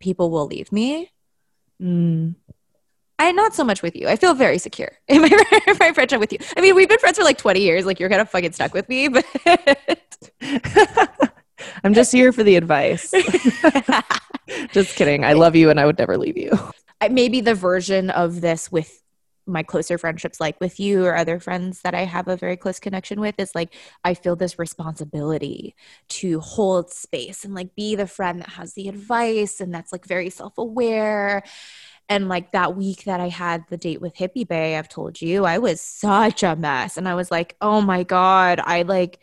people 0.00 0.30
will 0.30 0.46
leave 0.46 0.72
me. 0.72 1.10
Mm. 1.80 2.34
I 3.18 3.32
not 3.32 3.54
so 3.54 3.64
much 3.64 3.82
with 3.82 3.94
you. 3.94 4.08
I 4.08 4.16
feel 4.16 4.34
very 4.34 4.58
secure 4.58 4.92
in 5.08 5.22
my, 5.22 5.30
my 5.78 5.92
friendship 5.92 6.20
with 6.20 6.32
you. 6.32 6.38
I 6.56 6.60
mean, 6.62 6.74
we've 6.74 6.88
been 6.88 6.98
friends 6.98 7.18
for 7.18 7.24
like 7.24 7.38
20 7.38 7.60
years. 7.60 7.84
Like 7.84 8.00
you're 8.00 8.08
kind 8.08 8.20
of 8.20 8.30
fucking 8.30 8.52
stuck 8.52 8.72
with 8.74 8.88
me, 8.88 9.08
but 9.08 9.26
I'm 11.84 11.94
just 11.94 12.12
here 12.12 12.32
for 12.32 12.42
the 12.42 12.56
advice. 12.56 13.10
just 14.72 14.96
kidding. 14.96 15.24
I 15.24 15.34
love 15.34 15.56
you 15.56 15.70
and 15.70 15.80
I 15.80 15.86
would 15.86 15.98
never 15.98 16.16
leave 16.16 16.36
you. 16.36 16.52
Maybe 17.10 17.40
the 17.40 17.54
version 17.54 18.10
of 18.10 18.40
this 18.40 18.70
with 18.70 19.00
my 19.46 19.62
closer 19.62 19.98
friendships 19.98 20.40
like 20.40 20.60
with 20.60 20.78
you 20.78 21.04
or 21.04 21.16
other 21.16 21.40
friends 21.40 21.82
that 21.82 21.94
I 21.94 22.04
have 22.04 22.28
a 22.28 22.36
very 22.36 22.56
close 22.56 22.78
connection 22.78 23.20
with 23.20 23.34
is 23.38 23.54
like 23.54 23.74
I 24.04 24.14
feel 24.14 24.36
this 24.36 24.58
responsibility 24.58 25.74
to 26.08 26.40
hold 26.40 26.90
space 26.90 27.44
and 27.44 27.54
like 27.54 27.74
be 27.74 27.96
the 27.96 28.06
friend 28.06 28.40
that 28.40 28.50
has 28.50 28.74
the 28.74 28.88
advice 28.88 29.60
and 29.60 29.74
that's 29.74 29.92
like 29.92 30.06
very 30.06 30.30
self-aware 30.30 31.42
and 32.08 32.28
like 32.28 32.52
that 32.52 32.76
week 32.76 33.04
that 33.04 33.20
I 33.20 33.28
had 33.28 33.64
the 33.68 33.76
date 33.76 34.00
with 34.00 34.14
Hippie 34.14 34.46
Bay 34.46 34.76
I've 34.76 34.88
told 34.88 35.20
you 35.20 35.44
I 35.44 35.58
was 35.58 35.80
such 35.80 36.42
a 36.42 36.56
mess 36.56 36.96
and 36.96 37.08
I 37.08 37.14
was 37.14 37.30
like 37.30 37.56
oh 37.60 37.80
my 37.80 38.02
god 38.02 38.60
I 38.62 38.82
like 38.82 39.20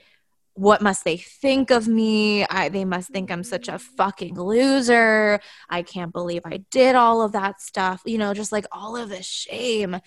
what 0.57 0.81
must 0.81 1.03
they 1.03 1.17
think 1.17 1.69
of 1.69 1.87
me? 1.87 2.43
I, 2.45 2.69
they 2.69 2.83
must 2.83 3.09
think 3.09 3.29
I'm 3.29 3.43
such 3.43 3.67
a 3.67 3.77
fucking 3.77 4.39
loser. 4.39 5.39
I 5.69 5.83
can't 5.83 6.11
believe 6.11 6.41
I 6.45 6.63
did 6.71 6.95
all 6.95 7.21
of 7.21 7.33
that 7.33 7.61
stuff. 7.61 8.01
You 8.05 8.17
know, 8.17 8.33
just 8.33 8.51
like 8.51 8.65
all 8.71 8.97
of 8.97 9.09
this 9.09 9.25
shame. 9.25 9.97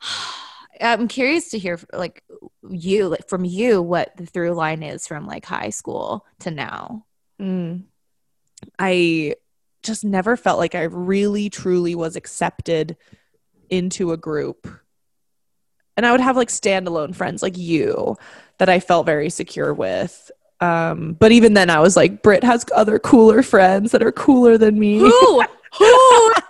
I'm 0.80 1.08
curious 1.08 1.48
to 1.50 1.58
hear 1.58 1.80
like 1.94 2.22
you 2.68 3.08
like 3.08 3.30
from 3.30 3.46
you 3.46 3.80
what 3.80 4.14
the 4.18 4.26
through 4.26 4.52
line 4.52 4.82
is 4.82 5.06
from 5.06 5.26
like 5.26 5.46
high 5.46 5.70
school 5.70 6.26
to 6.40 6.50
now. 6.50 7.06
Mm. 7.40 7.84
I 8.78 9.36
just 9.82 10.04
never 10.04 10.36
felt 10.36 10.58
like 10.58 10.74
I 10.74 10.82
really 10.82 11.48
truly 11.48 11.94
was 11.94 12.14
accepted 12.14 12.98
into 13.70 14.12
a 14.12 14.18
group. 14.18 14.68
And 15.96 16.04
I 16.04 16.12
would 16.12 16.20
have 16.20 16.36
like 16.36 16.48
standalone 16.48 17.14
friends 17.14 17.42
like 17.42 17.56
you 17.56 18.18
that 18.58 18.68
I 18.68 18.80
felt 18.80 19.06
very 19.06 19.30
secure 19.30 19.72
with. 19.72 20.30
Um, 20.60 21.14
but 21.14 21.32
even 21.32 21.54
then, 21.54 21.68
I 21.68 21.80
was 21.80 21.96
like, 21.96 22.22
Britt 22.22 22.44
has 22.44 22.64
other 22.74 22.98
cooler 22.98 23.42
friends 23.42 23.92
that 23.92 24.02
are 24.02 24.12
cooler 24.12 24.56
than 24.56 24.78
me. 24.78 24.98
Who? 24.98 25.42
Who? 25.78 26.32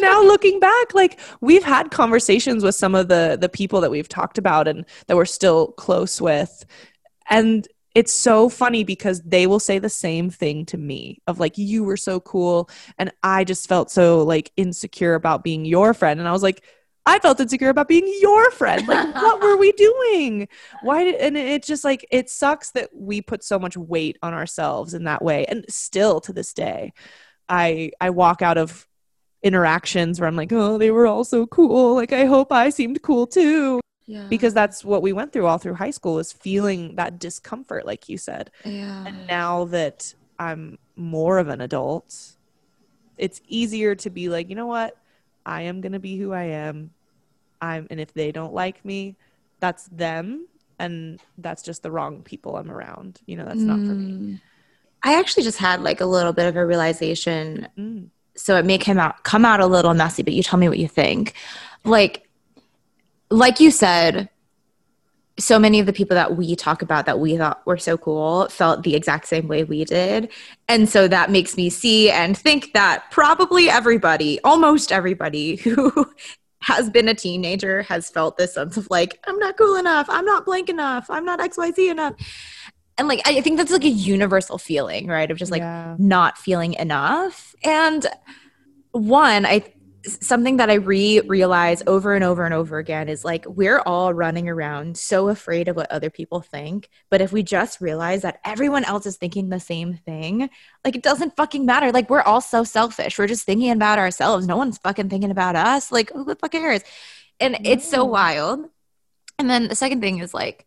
Now 0.00 0.22
looking 0.22 0.60
back 0.60 0.94
like 0.94 1.20
we've 1.40 1.64
had 1.64 1.90
conversations 1.90 2.62
with 2.64 2.74
some 2.74 2.94
of 2.94 3.08
the 3.08 3.36
the 3.40 3.48
people 3.48 3.80
that 3.80 3.90
we've 3.90 4.08
talked 4.08 4.38
about 4.38 4.66
and 4.68 4.84
that 5.06 5.16
we're 5.16 5.24
still 5.24 5.68
close 5.72 6.20
with 6.20 6.64
and 7.28 7.66
it's 7.94 8.14
so 8.14 8.48
funny 8.48 8.84
because 8.84 9.20
they 9.22 9.46
will 9.46 9.60
say 9.60 9.78
the 9.78 9.88
same 9.88 10.30
thing 10.30 10.64
to 10.66 10.78
me 10.78 11.20
of 11.26 11.40
like 11.40 11.58
you 11.58 11.82
were 11.84 11.96
so 11.96 12.20
cool 12.20 12.70
and 12.98 13.12
i 13.22 13.44
just 13.44 13.68
felt 13.68 13.90
so 13.90 14.22
like 14.22 14.52
insecure 14.56 15.14
about 15.14 15.44
being 15.44 15.64
your 15.64 15.92
friend 15.92 16.20
and 16.20 16.28
i 16.28 16.32
was 16.32 16.42
like 16.42 16.64
i 17.06 17.18
felt 17.18 17.40
insecure 17.40 17.70
about 17.70 17.88
being 17.88 18.06
your 18.20 18.50
friend. 18.50 18.86
Like 18.86 19.14
what 19.22 19.40
were 19.42 19.56
we 19.56 19.72
doing? 19.72 20.48
Why 20.82 21.04
did 21.04 21.14
and 21.16 21.36
it's 21.36 21.66
just 21.66 21.84
like 21.84 22.06
it 22.10 22.28
sucks 22.30 22.70
that 22.72 22.90
we 22.94 23.22
put 23.22 23.42
so 23.42 23.58
much 23.58 23.76
weight 23.76 24.18
on 24.22 24.34
ourselves 24.34 24.94
in 24.94 25.04
that 25.04 25.22
way. 25.22 25.44
And 25.46 25.64
still 25.68 26.20
to 26.22 26.32
this 26.32 26.52
day 26.52 26.92
i 27.48 27.90
i 28.00 28.10
walk 28.10 28.42
out 28.42 28.56
of 28.58 28.86
interactions 29.42 30.20
where 30.20 30.28
i'm 30.28 30.36
like 30.36 30.52
oh 30.52 30.78
they 30.78 30.90
were 30.90 31.06
all 31.06 31.24
so 31.24 31.46
cool. 31.46 31.94
Like 31.94 32.12
i 32.12 32.24
hope 32.26 32.52
i 32.52 32.70
seemed 32.70 33.02
cool 33.02 33.26
too. 33.26 33.80
Yeah. 34.06 34.26
because 34.28 34.52
that's 34.54 34.84
what 34.84 35.02
we 35.02 35.12
went 35.12 35.32
through 35.32 35.46
all 35.46 35.58
through 35.58 35.74
high 35.74 35.92
school 35.92 36.18
is 36.18 36.32
feeling 36.32 36.96
that 36.96 37.20
discomfort 37.20 37.86
like 37.86 38.08
you 38.08 38.18
said. 38.18 38.50
Yeah. 38.64 39.06
and 39.06 39.26
now 39.26 39.66
that 39.66 40.14
i'm 40.38 40.78
more 40.96 41.38
of 41.38 41.48
an 41.48 41.60
adult 41.60 42.36
it's 43.18 43.40
easier 43.46 43.94
to 43.94 44.10
be 44.10 44.28
like 44.28 44.48
you 44.48 44.56
know 44.56 44.66
what 44.66 44.96
i 45.46 45.62
am 45.62 45.80
going 45.80 45.92
to 45.92 45.98
be 45.98 46.16
who 46.16 46.32
i 46.32 46.44
am. 46.44 46.90
I'm 47.60 47.86
and 47.90 48.00
if 48.00 48.12
they 48.14 48.32
don't 48.32 48.54
like 48.54 48.84
me 48.84 49.16
that's 49.60 49.84
them 49.88 50.46
and 50.78 51.20
that's 51.38 51.62
just 51.62 51.82
the 51.82 51.90
wrong 51.90 52.22
people 52.22 52.56
i'm 52.56 52.70
around. 52.70 53.20
You 53.26 53.36
know 53.36 53.44
that's 53.44 53.60
not 53.60 53.76
for 53.76 53.94
me. 53.94 54.12
Mm. 54.12 54.40
I 55.02 55.18
actually 55.18 55.42
just 55.42 55.58
had 55.58 55.82
like 55.82 56.00
a 56.00 56.06
little 56.06 56.32
bit 56.32 56.46
of 56.46 56.56
a 56.56 56.66
realization. 56.66 57.68
Mm. 57.78 58.08
so 58.34 58.56
it 58.56 58.64
may 58.64 58.78
come 58.78 58.98
out 58.98 59.22
come 59.24 59.44
out 59.44 59.60
a 59.60 59.66
little 59.66 59.94
messy 59.94 60.22
but 60.22 60.32
you 60.32 60.42
tell 60.42 60.58
me 60.58 60.68
what 60.68 60.78
you 60.78 60.88
think. 60.88 61.34
Like 61.84 62.28
like 63.30 63.60
you 63.60 63.70
said 63.70 64.28
so 65.40 65.58
many 65.58 65.80
of 65.80 65.86
the 65.86 65.92
people 65.92 66.14
that 66.14 66.36
we 66.36 66.54
talk 66.54 66.82
about 66.82 67.06
that 67.06 67.18
we 67.18 67.36
thought 67.36 67.66
were 67.66 67.78
so 67.78 67.96
cool 67.96 68.46
felt 68.48 68.82
the 68.82 68.94
exact 68.94 69.26
same 69.26 69.48
way 69.48 69.64
we 69.64 69.84
did. 69.84 70.30
And 70.68 70.88
so 70.88 71.08
that 71.08 71.30
makes 71.30 71.56
me 71.56 71.70
see 71.70 72.10
and 72.10 72.36
think 72.36 72.72
that 72.74 73.10
probably 73.10 73.68
everybody 73.70 74.38
almost 74.44 74.92
everybody 74.92 75.56
who 75.64 76.06
has 76.62 76.90
been 76.90 77.08
a 77.08 77.14
teenager 77.14 77.82
has 77.82 78.10
felt 78.10 78.36
this 78.36 78.52
sense 78.52 78.76
of 78.76 78.86
like 78.90 79.18
i'm 79.26 79.38
not 79.38 79.56
cool 79.56 79.76
enough. 79.76 80.06
I'm 80.10 80.26
not 80.26 80.44
blank 80.44 80.68
enough. 80.68 81.06
I'm 81.08 81.24
not 81.24 81.40
xyz 81.40 81.90
enough. 81.90 82.14
And 82.98 83.08
like 83.08 83.22
i 83.26 83.40
think 83.40 83.56
that's 83.56 83.72
like 83.72 83.84
a 83.84 83.88
universal 83.88 84.58
feeling 84.58 85.06
right? 85.06 85.30
Of 85.30 85.38
just 85.38 85.50
like 85.50 85.62
Yeah. 85.62 85.96
not 85.98 86.36
feeling 86.36 86.74
enough. 86.74 87.54
And 87.64 88.06
one 88.92 89.46
i 89.46 89.64
something 90.06 90.56
that 90.56 90.70
I 90.70 90.74
re 90.74 91.20
realize 91.20 91.82
over 91.86 92.14
and 92.14 92.24
over 92.24 92.44
and 92.44 92.54
over 92.54 92.78
again 92.78 93.08
is 93.08 93.24
like 93.24 93.44
we're 93.46 93.80
all 93.80 94.14
running 94.14 94.48
around 94.48 94.96
so 94.96 95.28
afraid 95.28 95.68
of 95.68 95.76
what 95.76 95.90
other 95.90 96.10
people 96.10 96.40
think. 96.40 96.88
But 97.10 97.20
if 97.20 97.32
we 97.32 97.42
just 97.42 97.80
realize 97.80 98.22
that 98.22 98.40
everyone 98.44 98.84
else 98.84 99.06
is 99.06 99.16
thinking 99.16 99.48
the 99.48 99.60
same 99.60 99.94
thing, 99.94 100.48
like 100.84 100.96
it 100.96 101.02
doesn't 101.02 101.36
fucking 101.36 101.66
matter. 101.66 101.92
Like 101.92 102.08
we're 102.08 102.22
all 102.22 102.40
so 102.40 102.64
selfish. 102.64 103.18
We're 103.18 103.26
just 103.26 103.44
thinking 103.44 103.70
about 103.70 103.98
ourselves. 103.98 104.46
No 104.46 104.56
one's 104.56 104.78
fucking 104.78 105.08
thinking 105.08 105.30
about 105.30 105.56
us. 105.56 105.92
Like 105.92 106.10
who 106.10 106.24
the 106.24 106.36
fuck 106.36 106.52
cares? 106.52 106.82
And 107.38 107.58
it's 107.64 107.88
so 107.88 108.04
wild. 108.04 108.66
And 109.38 109.48
then 109.48 109.68
the 109.68 109.74
second 109.74 110.00
thing 110.00 110.18
is 110.18 110.34
like, 110.34 110.66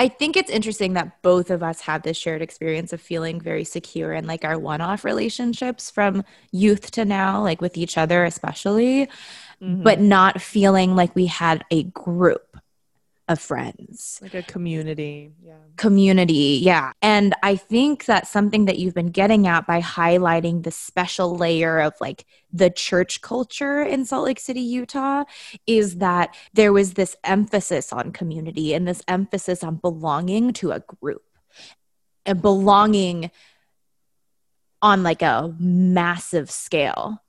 I 0.00 0.06
think 0.06 0.36
it's 0.36 0.50
interesting 0.50 0.92
that 0.92 1.22
both 1.22 1.50
of 1.50 1.62
us 1.62 1.80
have 1.80 2.02
this 2.02 2.16
shared 2.16 2.40
experience 2.40 2.92
of 2.92 3.00
feeling 3.00 3.40
very 3.40 3.64
secure 3.64 4.12
in 4.12 4.26
like 4.26 4.44
our 4.44 4.56
one 4.56 4.80
off 4.80 5.04
relationships 5.04 5.90
from 5.90 6.24
youth 6.52 6.92
to 6.92 7.04
now, 7.04 7.42
like 7.42 7.60
with 7.60 7.76
each 7.76 7.98
other, 7.98 8.24
especially, 8.24 9.08
mm-hmm. 9.60 9.82
but 9.82 10.00
not 10.00 10.40
feeling 10.40 10.94
like 10.94 11.16
we 11.16 11.26
had 11.26 11.64
a 11.72 11.82
group 11.84 12.47
of 13.28 13.38
friends. 13.38 14.18
Like 14.22 14.34
a 14.34 14.42
community 14.42 15.32
yeah. 15.44 15.54
Community 15.76 16.60
yeah. 16.62 16.92
And 17.02 17.34
i 17.42 17.56
think 17.56 18.06
that 18.06 18.26
something 18.26 18.64
that 18.64 18.78
you've 18.78 18.94
been 18.94 19.10
getting 19.10 19.46
at 19.46 19.66
by 19.66 19.80
highlighting 19.80 20.62
the 20.62 20.70
special 20.70 21.36
layer 21.36 21.78
of 21.78 21.92
like 22.00 22.24
the 22.52 22.70
church 22.70 23.20
culture 23.20 23.82
in 23.82 24.04
salt 24.04 24.24
lake 24.24 24.40
city 24.40 24.60
utah 24.60 25.24
is 25.66 25.96
that 25.96 26.34
there 26.54 26.72
was 26.72 26.94
this 26.94 27.14
emphasis 27.24 27.92
on 27.92 28.12
community 28.12 28.72
and 28.74 28.88
this 28.88 29.02
emphasis 29.06 29.62
on 29.62 29.76
belonging 29.76 30.52
to 30.54 30.72
a 30.72 30.80
group. 30.80 31.22
And 32.26 32.42
belonging 32.42 33.30
on 34.82 35.02
like 35.02 35.22
a 35.22 35.54
massive 35.58 36.50
scale 36.50 37.22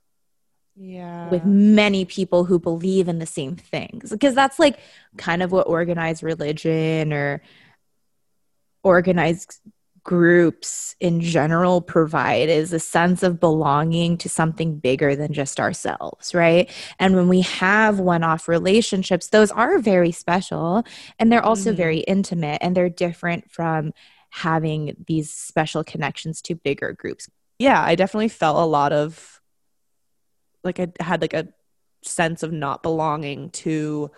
yeah 0.76 1.28
with 1.30 1.44
many 1.44 2.04
people 2.04 2.44
who 2.44 2.58
believe 2.58 3.08
in 3.08 3.18
the 3.18 3.26
same 3.26 3.56
things 3.56 4.10
because 4.10 4.34
that's 4.34 4.58
like 4.58 4.78
kind 5.16 5.42
of 5.42 5.52
what 5.52 5.66
organized 5.66 6.22
religion 6.22 7.12
or 7.12 7.42
organized 8.82 9.60
groups 10.02 10.96
in 11.00 11.20
general 11.20 11.80
provide 11.80 12.48
is 12.48 12.72
a 12.72 12.80
sense 12.80 13.22
of 13.22 13.40
belonging 13.40 14.16
to 14.18 14.28
something 14.28 14.78
bigger 14.78 15.14
than 15.14 15.32
just 15.32 15.60
ourselves, 15.60 16.34
right? 16.34 16.70
And 16.98 17.14
when 17.14 17.28
we 17.28 17.42
have 17.42 18.00
one 18.00 18.24
off 18.24 18.48
relationships, 18.48 19.28
those 19.28 19.50
are 19.50 19.78
very 19.78 20.12
special 20.12 20.84
and 21.18 21.30
they're 21.30 21.44
also 21.44 21.70
mm-hmm. 21.70 21.76
very 21.76 21.98
intimate 22.00 22.58
and 22.62 22.76
they're 22.76 22.88
different 22.88 23.50
from 23.50 23.92
having 24.30 24.96
these 25.06 25.30
special 25.32 25.84
connections 25.84 26.40
to 26.42 26.54
bigger 26.54 26.92
groups. 26.92 27.28
Yeah, 27.58 27.82
I 27.82 27.94
definitely 27.94 28.28
felt 28.28 28.56
a 28.56 28.64
lot 28.64 28.92
of 28.92 29.39
like 30.64 30.80
I 30.80 30.88
had 31.00 31.20
like 31.20 31.34
a 31.34 31.48
sense 32.02 32.42
of 32.42 32.52
not 32.52 32.82
belonging 32.82 33.50
to 33.50 34.10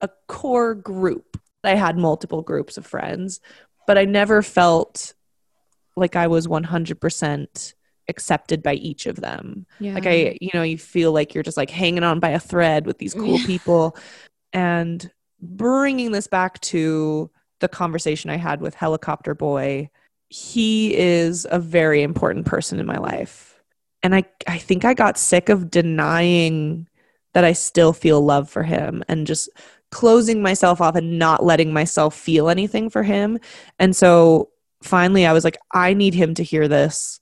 a 0.00 0.08
core 0.28 0.74
group. 0.74 1.40
I 1.64 1.74
had 1.74 1.96
multiple 1.96 2.42
groups 2.42 2.76
of 2.76 2.86
friends, 2.86 3.40
but 3.86 3.96
I 3.96 4.04
never 4.04 4.42
felt 4.42 5.14
like 5.96 6.16
I 6.16 6.26
was 6.26 6.46
100% 6.46 7.74
accepted 8.08 8.62
by 8.62 8.74
each 8.74 9.06
of 9.06 9.16
them. 9.16 9.66
Yeah. 9.78 9.94
Like 9.94 10.06
I, 10.06 10.38
you 10.40 10.50
know, 10.54 10.62
you 10.62 10.78
feel 10.78 11.12
like 11.12 11.34
you're 11.34 11.44
just 11.44 11.56
like 11.56 11.70
hanging 11.70 12.02
on 12.02 12.18
by 12.18 12.30
a 12.30 12.40
thread 12.40 12.86
with 12.86 12.98
these 12.98 13.14
cool 13.14 13.38
people. 13.38 13.96
And 14.52 15.10
bringing 15.40 16.12
this 16.12 16.26
back 16.26 16.60
to 16.60 17.30
the 17.60 17.68
conversation 17.68 18.30
I 18.30 18.36
had 18.36 18.60
with 18.60 18.74
Helicopter 18.74 19.34
Boy, 19.34 19.90
he 20.28 20.96
is 20.96 21.46
a 21.50 21.58
very 21.58 22.02
important 22.02 22.46
person 22.46 22.80
in 22.80 22.86
my 22.86 22.98
life 22.98 23.51
and 24.02 24.14
I 24.14 24.24
I 24.46 24.58
think 24.58 24.84
I 24.84 24.94
got 24.94 25.18
sick 25.18 25.48
of 25.48 25.70
denying 25.70 26.88
that 27.34 27.44
I 27.44 27.52
still 27.52 27.92
feel 27.92 28.20
love 28.20 28.50
for 28.50 28.62
him 28.62 29.02
and 29.08 29.26
just 29.26 29.48
closing 29.90 30.42
myself 30.42 30.80
off 30.80 30.96
and 30.96 31.18
not 31.18 31.44
letting 31.44 31.72
myself 31.72 32.14
feel 32.14 32.48
anything 32.48 32.90
for 32.90 33.02
him. 33.02 33.38
And 33.78 33.94
so 33.94 34.50
finally 34.82 35.26
I 35.26 35.32
was 35.32 35.44
like 35.44 35.58
I 35.72 35.94
need 35.94 36.14
him 36.14 36.34
to 36.34 36.42
hear 36.42 36.68
this. 36.68 37.20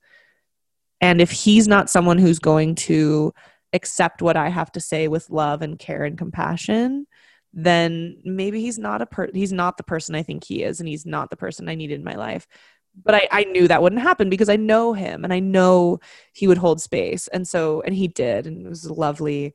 And 1.00 1.20
if 1.20 1.30
he's 1.30 1.66
not 1.66 1.90
someone 1.90 2.18
who's 2.18 2.38
going 2.38 2.74
to 2.76 3.32
accept 3.72 4.20
what 4.20 4.36
I 4.36 4.48
have 4.48 4.70
to 4.72 4.80
say 4.80 5.08
with 5.08 5.30
love 5.30 5.62
and 5.62 5.78
care 5.78 6.04
and 6.04 6.18
compassion, 6.18 7.06
then 7.52 8.16
maybe 8.24 8.60
he's 8.60 8.78
not 8.78 9.02
a 9.02 9.06
per- 9.06 9.30
he's 9.32 9.52
not 9.52 9.76
the 9.76 9.82
person 9.82 10.14
I 10.14 10.22
think 10.22 10.44
he 10.44 10.62
is 10.62 10.80
and 10.80 10.88
he's 10.88 11.06
not 11.06 11.30
the 11.30 11.36
person 11.36 11.68
I 11.68 11.74
need 11.74 11.90
in 11.90 12.04
my 12.04 12.14
life 12.14 12.46
but 12.94 13.14
I, 13.14 13.28
I 13.30 13.44
knew 13.44 13.68
that 13.68 13.82
wouldn't 13.82 14.02
happen 14.02 14.30
because 14.30 14.48
I 14.48 14.56
know 14.56 14.92
him 14.92 15.24
and 15.24 15.32
I 15.32 15.40
know 15.40 16.00
he 16.32 16.46
would 16.46 16.58
hold 16.58 16.80
space. 16.80 17.28
And 17.28 17.46
so, 17.46 17.80
and 17.82 17.94
he 17.94 18.08
did, 18.08 18.46
and 18.46 18.66
it 18.66 18.68
was 18.68 18.90
lovely. 18.90 19.54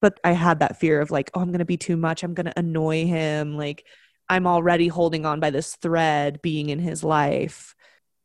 But 0.00 0.20
I 0.24 0.32
had 0.32 0.60
that 0.60 0.78
fear 0.78 1.00
of 1.00 1.10
like, 1.10 1.30
oh, 1.34 1.40
I'm 1.40 1.48
going 1.48 1.58
to 1.60 1.64
be 1.64 1.76
too 1.76 1.96
much. 1.96 2.22
I'm 2.22 2.34
going 2.34 2.46
to 2.46 2.58
annoy 2.58 3.06
him. 3.06 3.56
Like, 3.56 3.84
I'm 4.28 4.46
already 4.46 4.88
holding 4.88 5.24
on 5.24 5.40
by 5.40 5.50
this 5.50 5.76
thread 5.76 6.42
being 6.42 6.68
in 6.68 6.78
his 6.78 7.02
life. 7.02 7.74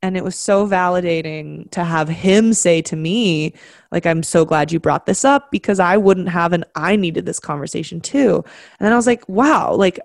And 0.04 0.18
it 0.18 0.24
was 0.24 0.36
so 0.36 0.68
validating 0.68 1.70
to 1.72 1.84
have 1.84 2.10
him 2.10 2.54
say 2.54 2.82
to 2.84 2.96
me, 2.96 3.54
like, 3.92 4.08
I'm 4.08 4.24
so 4.24 4.46
glad 4.46 4.72
you 4.72 4.80
brought 4.80 5.06
this 5.06 5.24
up 5.24 5.52
because 5.52 5.80
I 5.80 5.98
wouldn't 5.98 6.30
have, 6.30 6.54
and 6.54 6.66
I 6.76 6.96
needed 6.96 7.26
this 7.26 7.40
conversation 7.40 8.02
too. 8.02 8.44
And 8.80 8.86
then 8.86 8.94
I 8.94 8.96
was 8.96 9.06
like, 9.06 9.28
wow, 9.30 9.76
like, 9.76 10.00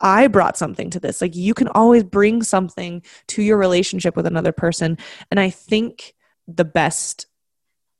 I 0.00 0.26
brought 0.28 0.56
something 0.56 0.90
to 0.90 1.00
this. 1.00 1.20
Like 1.20 1.36
you 1.36 1.54
can 1.54 1.68
always 1.68 2.04
bring 2.04 2.42
something 2.42 3.02
to 3.28 3.42
your 3.42 3.56
relationship 3.56 4.16
with 4.16 4.26
another 4.26 4.52
person. 4.52 4.98
And 5.30 5.38
I 5.38 5.50
think 5.50 6.14
the 6.48 6.64
best 6.64 7.26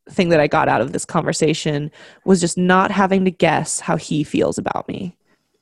thing 0.08 0.30
that 0.30 0.40
I 0.40 0.46
got 0.46 0.68
out 0.68 0.80
of 0.80 0.92
this 0.92 1.04
conversation 1.04 1.90
was 2.24 2.40
just 2.40 2.58
not 2.58 2.90
having 2.90 3.24
to 3.24 3.30
guess 3.30 3.80
how 3.80 3.96
he 3.96 4.24
feels 4.24 4.58
about 4.58 4.88
me. 4.88 5.16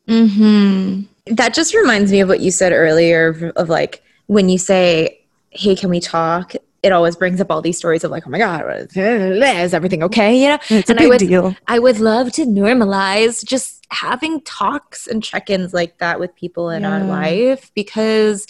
Hmm. 0.06 1.02
That 1.26 1.52
just 1.52 1.74
reminds 1.74 2.10
me 2.10 2.20
of 2.20 2.28
what 2.28 2.40
you 2.40 2.50
said 2.50 2.72
earlier 2.72 3.28
of, 3.28 3.42
of 3.42 3.68
like 3.68 4.02
when 4.26 4.48
you 4.48 4.56
say, 4.56 5.20
"Hey, 5.50 5.74
can 5.76 5.90
we 5.90 6.00
talk?" 6.00 6.54
it 6.82 6.92
always 6.92 7.16
brings 7.16 7.40
up 7.40 7.50
all 7.50 7.60
these 7.60 7.76
stories 7.76 8.04
of 8.04 8.10
like, 8.10 8.26
oh 8.26 8.30
my 8.30 8.38
god, 8.38 8.64
is 8.94 9.74
everything 9.74 10.02
okay? 10.04 10.40
You 10.40 10.48
know, 10.48 10.58
it's 10.70 10.90
and 10.90 10.98
a 10.98 11.02
big 11.02 11.06
I 11.06 11.08
would, 11.08 11.18
deal. 11.18 11.56
I 11.66 11.78
would 11.78 11.98
love 11.98 12.32
to 12.32 12.44
normalize 12.44 13.44
just 13.44 13.77
having 13.90 14.40
talks 14.42 15.06
and 15.06 15.22
check-ins 15.22 15.72
like 15.72 15.98
that 15.98 16.20
with 16.20 16.34
people 16.34 16.70
in 16.70 16.82
yeah. 16.82 16.92
our 16.92 17.04
life 17.04 17.70
because 17.74 18.46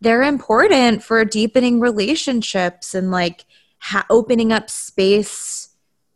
they're 0.00 0.22
important 0.22 1.02
for 1.02 1.24
deepening 1.24 1.80
relationships 1.80 2.94
and 2.94 3.10
like 3.10 3.44
ha- 3.78 4.06
opening 4.10 4.52
up 4.52 4.70
space, 4.70 5.70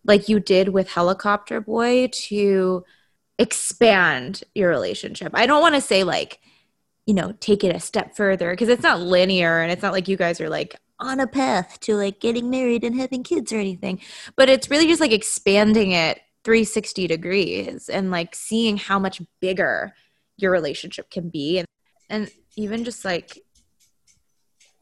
like 0.05 0.29
you 0.29 0.41
did 0.41 0.69
with 0.69 0.91
Helicopter 0.91 1.61
Boy, 1.61 2.09
to 2.13 2.85
expand 3.39 4.43
your 4.55 4.69
relationship. 4.69 5.33
I 5.35 5.47
don't 5.47 5.63
want 5.63 5.75
to 5.75 5.81
say 5.81 6.05
like 6.05 6.41
you 7.09 7.15
know, 7.15 7.33
take 7.41 7.65
it 7.65 7.75
a 7.75 7.81
step 7.81 8.15
further 8.15 8.51
because 8.51 8.69
it's 8.69 8.83
not 8.83 9.01
linear 9.01 9.63
and 9.63 9.73
it's 9.73 9.83
not 9.83 9.95
like 9.95 10.09
you 10.09 10.17
guys 10.19 10.43
are 10.43 10.51
like 10.51 10.77
on 11.01 11.21
a 11.21 11.27
path 11.27 11.81
to 11.81 11.97
like 11.97 12.21
getting 12.21 12.51
married 12.51 12.85
and 12.85 12.95
having 12.95 13.23
kids 13.23 13.51
or 13.51 13.57
anything. 13.57 13.99
But 14.37 14.51
it's 14.51 14.69
really 14.69 14.87
just 14.87 15.01
like 15.01 15.13
expanding 15.13 15.93
it 15.93 16.21
360 16.49 17.07
degrees 17.09 17.91
and 17.91 18.11
like 18.11 18.35
seeing 18.35 18.79
how 18.79 18.99
much 18.99 19.21
bigger 19.39 19.93
your 20.39 20.51
relationship 20.51 21.11
can 21.11 21.29
be 21.29 21.59
and 21.59 21.67
and 22.09 22.31
even 22.57 22.85
just 22.85 23.05
like 23.05 23.45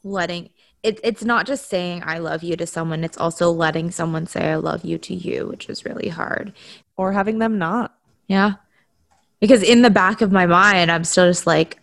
letting 0.05 0.51
it, 0.85 1.01
it's 1.03 1.25
not 1.25 1.45
just 1.45 1.69
saying 1.69 2.05
I 2.07 2.19
love 2.19 2.45
you 2.45 2.55
to 2.55 2.69
someone, 2.69 3.03
it's 3.03 3.19
also 3.19 3.51
letting 3.51 3.91
someone 3.91 4.29
say 4.29 4.49
I 4.49 4.55
love 4.55 4.85
you 4.85 4.97
to 4.97 5.15
you, 5.15 5.49
which 5.49 5.69
is 5.69 5.85
really 5.85 6.09
hard. 6.09 6.53
Or 6.97 7.13
having 7.13 7.41
them 7.41 7.59
not. 7.59 7.97
Yeah. 8.29 8.53
Because 9.41 9.65
in 9.65 9.83
the 9.83 9.91
back 9.91 10.21
of 10.21 10.31
my 10.31 10.47
mind, 10.47 10.93
I'm 10.93 11.03
still 11.03 11.27
just 11.27 11.49
like, 11.49 11.81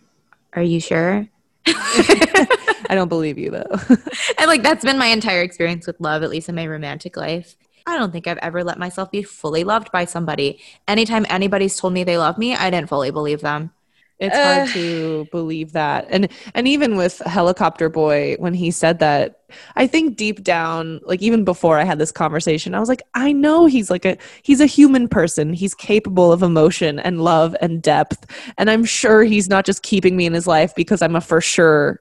are 0.54 0.62
you 0.62 0.80
sure? 0.80 1.28
I 1.66 2.92
don't 2.92 3.08
believe 3.08 3.36
you 3.36 3.50
though. 3.50 3.78
and 4.38 4.46
like 4.46 4.62
that's 4.62 4.86
been 4.86 4.96
my 4.96 5.08
entire 5.08 5.42
experience 5.42 5.86
with 5.86 6.00
love, 6.00 6.22
at 6.22 6.30
least 6.30 6.48
in 6.48 6.54
my 6.54 6.66
romantic 6.66 7.18
life. 7.18 7.56
I 7.86 7.98
don't 7.98 8.12
think 8.12 8.26
I've 8.26 8.38
ever 8.38 8.64
let 8.64 8.78
myself 8.78 9.10
be 9.10 9.22
fully 9.22 9.64
loved 9.64 9.92
by 9.92 10.06
somebody. 10.06 10.60
Anytime 10.88 11.26
anybody's 11.28 11.76
told 11.76 11.92
me 11.92 12.04
they 12.04 12.18
love 12.18 12.38
me, 12.38 12.54
I 12.54 12.70
didn't 12.70 12.88
fully 12.88 13.10
believe 13.10 13.40
them. 13.40 13.72
It's 14.20 14.36
uh, 14.36 14.60
hard 14.60 14.68
to 14.70 15.26
believe 15.32 15.72
that. 15.72 16.06
And 16.08 16.28
and 16.54 16.68
even 16.68 16.96
with 16.96 17.18
Helicopter 17.26 17.88
Boy 17.88 18.36
when 18.38 18.54
he 18.54 18.70
said 18.70 19.00
that, 19.00 19.40
I 19.74 19.86
think 19.86 20.16
deep 20.16 20.44
down, 20.44 21.00
like 21.04 21.20
even 21.20 21.44
before 21.44 21.78
I 21.78 21.84
had 21.84 21.98
this 21.98 22.12
conversation, 22.12 22.74
I 22.74 22.80
was 22.80 22.88
like, 22.88 23.02
I 23.14 23.32
know 23.32 23.66
he's 23.66 23.90
like 23.90 24.04
a 24.04 24.16
he's 24.42 24.60
a 24.60 24.66
human 24.66 25.08
person. 25.08 25.52
He's 25.52 25.74
capable 25.74 26.32
of 26.32 26.42
emotion 26.42 27.00
and 27.00 27.22
love 27.24 27.56
and 27.60 27.82
depth. 27.82 28.24
And 28.56 28.70
I'm 28.70 28.84
sure 28.84 29.24
he's 29.24 29.48
not 29.48 29.66
just 29.66 29.82
keeping 29.82 30.16
me 30.16 30.26
in 30.26 30.32
his 30.32 30.46
life 30.46 30.74
because 30.76 31.02
I'm 31.02 31.16
a 31.16 31.20
for 31.20 31.40
sure 31.40 32.00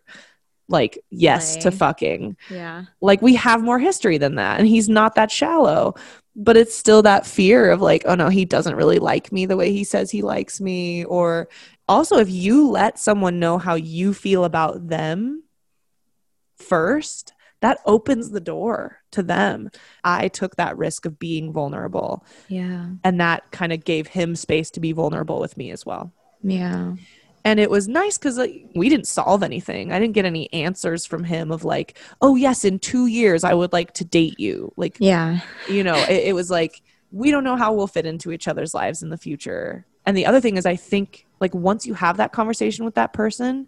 like 0.69 0.97
yes 1.09 1.57
to 1.57 1.71
fucking. 1.71 2.37
Yeah. 2.49 2.85
Like 3.01 3.21
we 3.21 3.35
have 3.35 3.61
more 3.61 3.79
history 3.79 4.17
than 4.17 4.35
that 4.35 4.59
and 4.59 4.67
he's 4.67 4.89
not 4.89 5.15
that 5.15 5.31
shallow. 5.31 5.95
But 6.35 6.57
it's 6.57 6.75
still 6.75 7.03
that 7.03 7.27
fear 7.27 7.69
of 7.69 7.79
like, 7.79 8.03
oh 8.05 8.15
no, 8.15 8.29
he 8.29 8.43
doesn't 8.43 8.75
really 8.75 8.97
like 8.97 9.31
me 9.31 9.45
the 9.45 9.57
way 9.57 9.71
he 9.71 9.83
says 9.83 10.09
he 10.09 10.23
likes 10.23 10.59
me 10.59 11.05
or 11.05 11.47
also 11.87 12.17
if 12.17 12.29
you 12.29 12.69
let 12.69 12.97
someone 12.97 13.39
know 13.39 13.59
how 13.59 13.75
you 13.75 14.13
feel 14.13 14.43
about 14.43 14.87
them 14.87 15.43
first, 16.57 17.33
that 17.61 17.79
opens 17.85 18.31
the 18.31 18.41
door 18.41 18.99
to 19.11 19.23
them. 19.23 19.69
I 20.03 20.27
took 20.27 20.55
that 20.57 20.77
risk 20.77 21.05
of 21.05 21.17
being 21.17 21.53
vulnerable. 21.53 22.25
Yeah. 22.49 22.87
And 23.03 23.21
that 23.21 23.51
kind 23.51 23.71
of 23.71 23.85
gave 23.85 24.07
him 24.07 24.35
space 24.35 24.69
to 24.71 24.79
be 24.79 24.91
vulnerable 24.91 25.39
with 25.39 25.55
me 25.55 25.71
as 25.71 25.85
well. 25.85 26.11
Yeah. 26.41 26.95
And 27.45 27.59
it 27.59 27.69
was 27.69 27.87
nice 27.87 28.17
because 28.17 28.37
like, 28.37 28.69
we 28.73 28.87
didn't 28.87 29.07
solve 29.07 29.43
anything. 29.43 29.91
I 29.91 29.99
didn't 29.99 30.13
get 30.13 30.25
any 30.25 30.51
answers 30.53 31.05
from 31.05 31.25
him 31.25 31.51
of 31.51 31.65
like, 31.65 31.97
oh, 32.21 32.35
yes, 32.35 32.63
in 32.63 32.79
two 32.79 33.07
years, 33.07 33.43
I 33.43 33.53
would 33.53 33.73
like 33.73 33.93
to 33.95 34.05
date 34.05 34.39
you. 34.39 34.71
Like, 34.77 34.95
yeah. 34.99 35.41
You 35.69 35.83
know, 35.83 35.95
it, 35.95 36.27
it 36.27 36.35
was 36.35 36.49
like, 36.49 36.81
we 37.11 37.31
don't 37.31 37.43
know 37.43 37.57
how 37.57 37.73
we'll 37.73 37.87
fit 37.87 38.05
into 38.05 38.31
each 38.31 38.47
other's 38.47 38.73
lives 38.73 39.03
in 39.03 39.09
the 39.09 39.17
future. 39.17 39.85
And 40.05 40.15
the 40.15 40.25
other 40.25 40.39
thing 40.39 40.57
is, 40.57 40.65
I 40.65 40.77
think 40.77 41.25
like 41.39 41.53
once 41.53 41.85
you 41.85 41.93
have 41.93 42.17
that 42.17 42.31
conversation 42.31 42.85
with 42.85 42.95
that 42.95 43.13
person, 43.13 43.67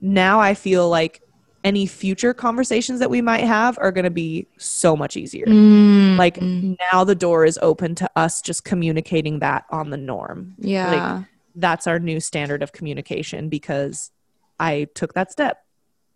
now 0.00 0.40
I 0.40 0.54
feel 0.54 0.88
like 0.88 1.20
any 1.64 1.86
future 1.86 2.32
conversations 2.32 3.00
that 3.00 3.10
we 3.10 3.20
might 3.20 3.42
have 3.42 3.78
are 3.78 3.90
going 3.90 4.04
to 4.04 4.10
be 4.10 4.46
so 4.58 4.96
much 4.96 5.16
easier. 5.16 5.44
Mm. 5.44 6.16
Like 6.16 6.40
now 6.40 7.02
the 7.02 7.16
door 7.16 7.44
is 7.44 7.58
open 7.62 7.96
to 7.96 8.08
us 8.14 8.40
just 8.40 8.64
communicating 8.64 9.40
that 9.40 9.64
on 9.70 9.90
the 9.90 9.96
norm. 9.96 10.54
Yeah. 10.58 10.92
Like, 10.92 11.24
that's 11.58 11.86
our 11.86 11.98
new 11.98 12.20
standard 12.20 12.62
of 12.62 12.72
communication 12.72 13.48
because 13.48 14.10
I 14.58 14.88
took 14.94 15.14
that 15.14 15.32
step. 15.32 15.64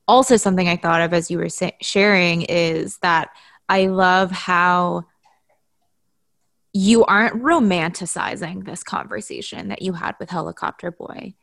Also, 0.09 0.37
something 0.37 0.69
I 0.69 0.77
thought 0.77 1.01
of 1.01 1.13
as 1.13 1.31
you 1.31 1.39
were 1.39 1.49
sa- 1.49 1.71
sharing 1.81 2.43
is 2.43 2.99
that 2.99 3.31
I 3.69 3.87
love 3.87 4.31
how 4.31 5.05
you 6.73 7.05
aren't 7.05 7.43
romanticizing 7.43 8.65
this 8.65 8.83
conversation 8.83 9.69
that 9.69 9.83
you 9.83 9.93
had 9.93 10.15
with 10.19 10.31
Helicopter 10.31 10.91
Boy. 10.91 11.35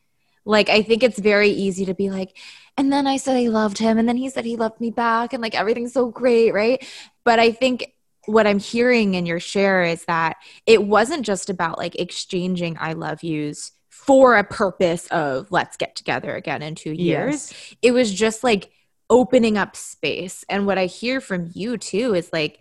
Like, 0.44 0.68
I 0.68 0.82
think 0.82 1.02
it's 1.02 1.18
very 1.18 1.50
easy 1.50 1.84
to 1.84 1.94
be 1.94 2.10
like, 2.10 2.36
and 2.76 2.92
then 2.92 3.06
I 3.06 3.18
said 3.18 3.36
I 3.36 3.48
loved 3.48 3.78
him, 3.78 3.98
and 3.98 4.08
then 4.08 4.16
he 4.16 4.30
said 4.30 4.44
he 4.44 4.56
loved 4.56 4.80
me 4.80 4.90
back, 4.90 5.32
and 5.32 5.42
like 5.42 5.54
everything's 5.54 5.92
so 5.92 6.10
great, 6.10 6.52
right? 6.52 6.84
But 7.24 7.38
I 7.38 7.52
think 7.52 7.92
what 8.26 8.46
I'm 8.46 8.58
hearing 8.58 9.14
in 9.14 9.26
your 9.26 9.40
share 9.40 9.82
is 9.82 10.04
that 10.06 10.36
it 10.66 10.84
wasn't 10.84 11.24
just 11.24 11.50
about 11.50 11.78
like 11.78 11.98
exchanging 11.98 12.76
I 12.80 12.92
love 12.92 13.22
yous 13.22 13.72
for 14.10 14.36
a 14.36 14.42
purpose 14.42 15.06
of 15.12 15.46
let's 15.52 15.76
get 15.76 15.94
together 15.94 16.34
again 16.34 16.62
in 16.62 16.74
two 16.74 16.90
years. 16.90 17.52
Yes. 17.52 17.74
It 17.80 17.90
was 17.92 18.12
just 18.12 18.42
like 18.42 18.72
opening 19.08 19.56
up 19.56 19.76
space. 19.76 20.44
And 20.48 20.66
what 20.66 20.78
I 20.78 20.86
hear 20.86 21.20
from 21.20 21.48
you 21.54 21.78
too 21.78 22.14
is 22.14 22.28
like 22.32 22.58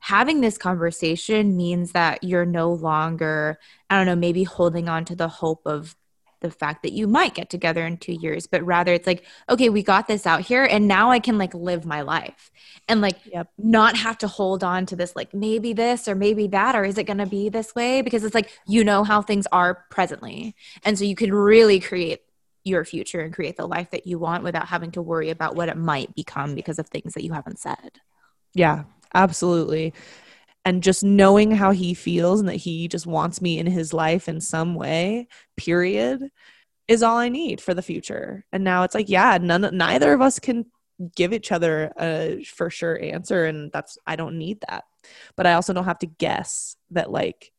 having 0.00 0.40
this 0.40 0.58
conversation 0.58 1.56
means 1.56 1.92
that 1.92 2.24
you're 2.24 2.44
no 2.44 2.72
longer, 2.72 3.60
I 3.90 3.96
don't 3.96 4.06
know, 4.06 4.16
maybe 4.16 4.42
holding 4.42 4.88
on 4.88 5.04
to 5.04 5.14
the 5.14 5.28
hope 5.28 5.62
of 5.66 5.94
the 6.42 6.50
fact 6.50 6.82
that 6.82 6.92
you 6.92 7.08
might 7.08 7.34
get 7.34 7.48
together 7.48 7.86
in 7.86 7.96
two 7.96 8.12
years, 8.12 8.46
but 8.46 8.62
rather 8.62 8.92
it's 8.92 9.06
like, 9.06 9.24
okay, 9.48 9.68
we 9.68 9.82
got 9.82 10.08
this 10.08 10.26
out 10.26 10.42
here 10.42 10.64
and 10.64 10.86
now 10.86 11.10
I 11.10 11.18
can 11.18 11.38
like 11.38 11.54
live 11.54 11.86
my 11.86 12.02
life 12.02 12.50
and 12.88 13.00
like 13.00 13.18
yep. 13.24 13.48
not 13.56 13.96
have 13.96 14.18
to 14.18 14.28
hold 14.28 14.62
on 14.62 14.86
to 14.86 14.96
this, 14.96 15.16
like 15.16 15.32
maybe 15.32 15.72
this 15.72 16.06
or 16.08 16.14
maybe 16.14 16.46
that, 16.48 16.76
or 16.76 16.84
is 16.84 16.98
it 16.98 17.04
going 17.04 17.18
to 17.18 17.26
be 17.26 17.48
this 17.48 17.74
way? 17.74 18.02
Because 18.02 18.24
it's 18.24 18.34
like, 18.34 18.50
you 18.66 18.84
know 18.84 19.04
how 19.04 19.22
things 19.22 19.46
are 19.52 19.86
presently. 19.90 20.54
And 20.84 20.98
so 20.98 21.04
you 21.04 21.16
can 21.16 21.32
really 21.32 21.80
create 21.80 22.20
your 22.64 22.84
future 22.84 23.20
and 23.20 23.34
create 23.34 23.56
the 23.56 23.66
life 23.66 23.90
that 23.90 24.06
you 24.06 24.18
want 24.18 24.44
without 24.44 24.68
having 24.68 24.90
to 24.92 25.02
worry 25.02 25.30
about 25.30 25.56
what 25.56 25.68
it 25.68 25.76
might 25.76 26.14
become 26.14 26.54
because 26.54 26.78
of 26.78 26.88
things 26.88 27.14
that 27.14 27.24
you 27.24 27.32
haven't 27.32 27.58
said. 27.58 28.00
Yeah, 28.54 28.84
absolutely 29.14 29.94
and 30.64 30.82
just 30.82 31.02
knowing 31.02 31.50
how 31.50 31.72
he 31.72 31.94
feels 31.94 32.40
and 32.40 32.48
that 32.48 32.56
he 32.56 32.88
just 32.88 33.06
wants 33.06 33.40
me 33.40 33.58
in 33.58 33.66
his 33.66 33.92
life 33.92 34.28
in 34.28 34.40
some 34.40 34.74
way 34.74 35.26
period 35.56 36.30
is 36.88 37.02
all 37.02 37.16
i 37.16 37.28
need 37.28 37.60
for 37.60 37.74
the 37.74 37.82
future 37.82 38.44
and 38.52 38.64
now 38.64 38.82
it's 38.82 38.94
like 38.94 39.08
yeah 39.08 39.38
none 39.40 39.68
neither 39.76 40.12
of 40.12 40.20
us 40.20 40.38
can 40.38 40.66
give 41.16 41.32
each 41.32 41.50
other 41.50 41.92
a 41.98 42.44
for 42.44 42.70
sure 42.70 43.00
answer 43.00 43.44
and 43.44 43.72
that's 43.72 43.98
i 44.06 44.14
don't 44.14 44.38
need 44.38 44.62
that 44.68 44.84
but 45.36 45.46
i 45.46 45.54
also 45.54 45.72
don't 45.72 45.84
have 45.84 45.98
to 45.98 46.06
guess 46.06 46.76
that 46.90 47.10
like 47.10 47.52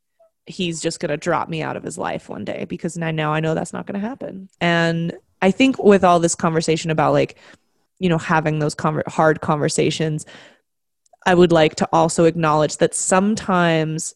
he's 0.46 0.82
just 0.82 1.00
going 1.00 1.10
to 1.10 1.18
drop 1.18 1.48
me 1.50 1.62
out 1.62 1.78
of 1.78 1.84
his 1.84 1.98
life 1.98 2.30
one 2.30 2.44
day 2.44 2.66
because 2.68 2.98
I 2.98 3.12
know 3.12 3.32
I 3.32 3.40
know 3.40 3.54
that's 3.54 3.74
not 3.74 3.86
going 3.86 4.00
to 4.00 4.08
happen. 4.08 4.50
And 4.60 5.14
I 5.42 5.52
think 5.52 5.82
with 5.82 6.04
all 6.04 6.20
this 6.20 6.36
conversation 6.36 6.92
about 6.92 7.14
like 7.14 7.38
you 8.00 8.10
know 8.10 8.18
having 8.18 8.60
those 8.60 8.76
hard 9.08 9.42
conversations 9.42 10.26
I 11.26 11.34
would 11.34 11.52
like 11.52 11.76
to 11.76 11.90
also 11.94 12.26
acknowledge 12.26 12.78
that 12.78 12.96
sometimes 12.96 14.16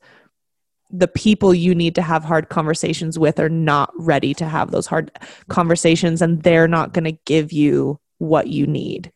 the 0.89 1.07
people 1.07 1.53
you 1.53 1.75
need 1.75 1.95
to 1.95 2.01
have 2.01 2.23
hard 2.23 2.49
conversations 2.49 3.19
with 3.19 3.39
are 3.39 3.49
not 3.49 3.91
ready 3.97 4.33
to 4.33 4.45
have 4.45 4.71
those 4.71 4.87
hard 4.87 5.11
conversations 5.49 6.21
and 6.21 6.43
they're 6.43 6.67
not 6.67 6.93
going 6.93 7.03
to 7.03 7.19
give 7.25 7.51
you 7.51 7.99
what 8.19 8.47
you 8.47 8.65
need. 8.65 9.11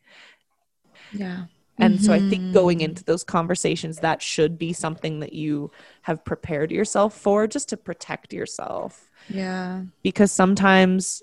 Yeah. 1.12 1.44
And 1.78 1.94
mm-hmm. 1.94 2.04
so 2.04 2.12
I 2.12 2.20
think 2.20 2.52
going 2.52 2.78
mm-hmm. 2.78 2.90
into 2.90 3.04
those 3.04 3.24
conversations, 3.24 3.98
that 3.98 4.20
should 4.20 4.58
be 4.58 4.72
something 4.72 5.20
that 5.20 5.32
you 5.32 5.70
have 6.02 6.24
prepared 6.24 6.70
yourself 6.70 7.16
for 7.16 7.46
just 7.46 7.70
to 7.70 7.76
protect 7.76 8.32
yourself. 8.32 9.10
Yeah. 9.28 9.82
Because 10.02 10.30
sometimes 10.30 11.22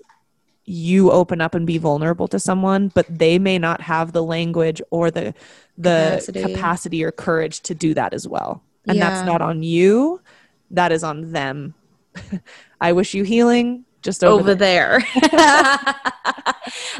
you 0.70 1.10
open 1.10 1.40
up 1.40 1.54
and 1.54 1.66
be 1.66 1.78
vulnerable 1.78 2.28
to 2.28 2.38
someone 2.38 2.88
but 2.88 3.06
they 3.08 3.38
may 3.38 3.58
not 3.58 3.80
have 3.80 4.12
the 4.12 4.22
language 4.22 4.80
or 4.90 5.10
the 5.10 5.34
the 5.80 6.22
capacity, 6.26 6.42
capacity 6.42 7.04
or 7.04 7.10
courage 7.10 7.60
to 7.60 7.74
do 7.74 7.94
that 7.94 8.12
as 8.12 8.28
well. 8.28 8.62
And 8.86 8.98
yeah. 8.98 9.08
that's 9.08 9.26
not 9.26 9.40
on 9.40 9.62
you. 9.62 10.20
That 10.70 10.92
is 10.92 11.02
on 11.02 11.32
them. 11.32 11.74
I 12.80 12.92
wish 12.92 13.14
you 13.14 13.24
healing. 13.24 13.84
Just 14.02 14.24
over, 14.24 14.40
over 14.40 14.54
there, 14.54 15.04
there. 15.20 15.30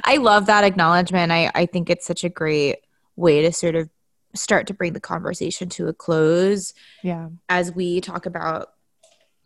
i 0.04 0.18
love 0.20 0.46
that 0.46 0.64
acknowledgement. 0.64 1.32
I, 1.32 1.50
I 1.54 1.64
think 1.64 1.88
it's 1.88 2.06
such 2.06 2.24
a 2.24 2.28
great 2.28 2.80
way 3.16 3.40
to 3.40 3.52
sort 3.52 3.74
of 3.74 3.88
start 4.34 4.66
to 4.66 4.74
bring 4.74 4.92
the 4.92 5.00
conversation 5.00 5.70
to 5.70 5.88
a 5.88 5.94
close. 5.94 6.74
Yeah. 7.02 7.28
As 7.48 7.72
we 7.72 8.02
talk 8.02 8.26
about 8.26 8.72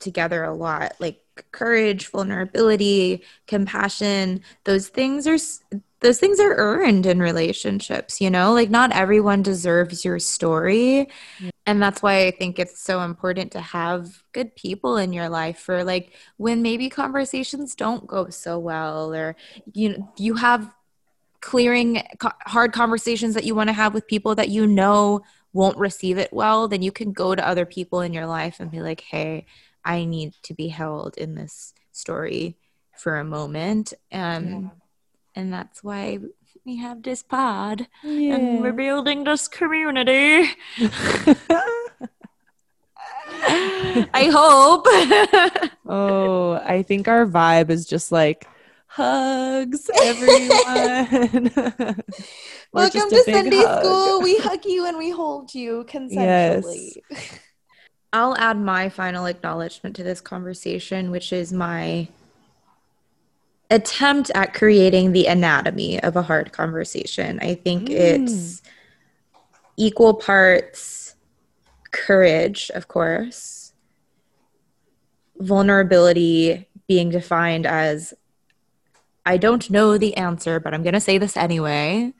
together 0.00 0.42
a 0.42 0.52
lot 0.52 0.94
like 0.98 1.23
courage 1.52 2.08
vulnerability 2.08 3.22
compassion 3.46 4.40
those 4.64 4.88
things 4.88 5.26
are 5.26 5.38
those 6.00 6.18
things 6.18 6.38
are 6.38 6.54
earned 6.56 7.06
in 7.06 7.18
relationships 7.18 8.20
you 8.20 8.30
know? 8.30 8.52
Like 8.52 8.70
not 8.70 8.92
everyone 8.92 9.42
deserves 9.42 10.04
your 10.04 10.18
story. 10.18 11.08
And 11.66 11.80
that's 11.82 12.02
why 12.02 12.26
i 12.26 12.30
think 12.30 12.58
it's 12.58 12.78
so 12.78 13.00
important 13.00 13.52
to 13.52 13.60
have 13.60 14.22
good 14.32 14.54
people 14.54 14.98
in 14.98 15.14
your 15.14 15.30
life 15.30 15.58
for 15.58 15.82
like 15.82 16.12
when 16.36 16.60
maybe 16.60 16.90
conversations 16.90 17.74
don't 17.74 18.06
go 18.06 18.28
so 18.28 18.58
well 18.58 19.14
or 19.14 19.34
you 19.72 19.88
know 19.90 20.12
you 20.18 20.34
have 20.34 20.74
clearing 21.40 22.02
co- 22.18 22.32
hard 22.46 22.72
conversations 22.72 23.34
that 23.34 23.44
you 23.44 23.54
want 23.54 23.68
to 23.68 23.74
have 23.74 23.94
with 23.94 24.06
people 24.06 24.34
that 24.34 24.50
you 24.50 24.66
know 24.66 25.22
won't 25.54 25.78
receive 25.78 26.18
it 26.18 26.32
well 26.32 26.68
then 26.68 26.82
you 26.82 26.92
can 26.92 27.12
go 27.12 27.34
to 27.34 27.46
other 27.46 27.64
people 27.64 28.02
in 28.02 28.12
your 28.12 28.26
life 28.26 28.60
and 28.60 28.70
be 28.70 28.80
like 28.80 29.00
hey 29.00 29.46
I 29.84 30.04
need 30.04 30.34
to 30.44 30.54
be 30.54 30.68
held 30.68 31.16
in 31.16 31.34
this 31.34 31.74
story 31.92 32.56
for 32.96 33.18
a 33.18 33.24
moment. 33.24 33.92
Um, 34.12 34.46
yeah. 34.46 34.68
And 35.36 35.52
that's 35.52 35.82
why 35.82 36.20
we 36.64 36.76
have 36.76 37.02
this 37.02 37.22
pod 37.22 37.86
yeah. 38.02 38.36
and 38.36 38.62
we're 38.62 38.72
building 38.72 39.24
this 39.24 39.48
community. 39.48 40.48
I 44.16 44.30
hope. 44.32 44.86
oh, 45.86 46.60
I 46.64 46.82
think 46.82 47.08
our 47.08 47.26
vibe 47.26 47.70
is 47.70 47.86
just 47.86 48.12
like 48.12 48.46
hugs, 48.86 49.90
everyone. 50.02 51.50
Welcome 52.72 53.10
to 53.10 53.22
Sunday 53.24 53.56
hug. 53.58 53.84
school. 53.84 54.22
We 54.22 54.38
hug 54.38 54.64
you 54.64 54.86
and 54.86 54.96
we 54.96 55.10
hold 55.10 55.54
you 55.54 55.84
consensually. 55.88 56.96
Yes. 57.10 57.38
I'll 58.14 58.36
add 58.36 58.56
my 58.56 58.88
final 58.90 59.26
acknowledgement 59.26 59.96
to 59.96 60.04
this 60.04 60.20
conversation, 60.20 61.10
which 61.10 61.32
is 61.32 61.52
my 61.52 62.06
attempt 63.70 64.30
at 64.36 64.54
creating 64.54 65.10
the 65.10 65.26
anatomy 65.26 66.00
of 66.00 66.14
a 66.14 66.22
hard 66.22 66.52
conversation. 66.52 67.40
I 67.42 67.56
think 67.56 67.88
mm. 67.88 67.98
it's 67.98 68.62
equal 69.76 70.14
parts 70.14 71.16
courage, 71.90 72.70
of 72.76 72.86
course, 72.86 73.72
vulnerability 75.38 76.68
being 76.86 77.10
defined 77.10 77.66
as 77.66 78.14
I 79.26 79.38
don't 79.38 79.68
know 79.70 79.98
the 79.98 80.16
answer, 80.16 80.60
but 80.60 80.72
I'm 80.72 80.84
going 80.84 80.94
to 80.94 81.00
say 81.00 81.18
this 81.18 81.36
anyway. 81.36 82.14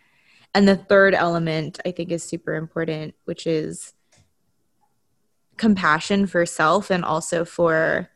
And 0.54 0.66
the 0.66 0.76
third 0.76 1.14
element 1.14 1.78
I 1.86 1.92
think 1.92 2.10
is 2.10 2.24
super 2.24 2.56
important, 2.56 3.14
which 3.26 3.46
is 3.46 3.92
compassion 5.56 6.26
for 6.26 6.44
self 6.46 6.90
and 6.90 7.04
also 7.04 7.44
for 7.44 8.10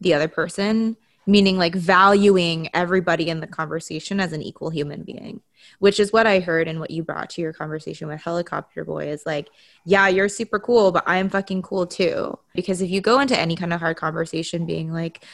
the 0.00 0.14
other 0.14 0.28
person 0.28 0.96
meaning 1.26 1.56
like 1.56 1.74
valuing 1.74 2.68
everybody 2.74 3.28
in 3.28 3.40
the 3.40 3.46
conversation 3.46 4.18
as 4.18 4.32
an 4.32 4.42
equal 4.42 4.70
human 4.70 5.02
being 5.02 5.40
which 5.78 6.00
is 6.00 6.12
what 6.12 6.26
i 6.26 6.40
heard 6.40 6.66
and 6.66 6.80
what 6.80 6.90
you 6.90 7.02
brought 7.02 7.30
to 7.30 7.40
your 7.40 7.52
conversation 7.52 8.08
with 8.08 8.20
helicopter 8.20 8.84
boy 8.84 9.08
is 9.08 9.24
like 9.24 9.48
yeah 9.84 10.08
you're 10.08 10.28
super 10.28 10.58
cool 10.58 10.90
but 10.90 11.04
i'm 11.06 11.28
fucking 11.28 11.62
cool 11.62 11.86
too. 11.86 12.36
Because 12.54 12.82
if 12.82 12.90
you 12.90 13.00
go 13.00 13.20
into 13.20 13.38
any 13.38 13.56
kind 13.56 13.72
of 13.72 13.80
hard 13.80 13.96
conversation 13.96 14.66
being 14.66 14.92
like 14.92 15.24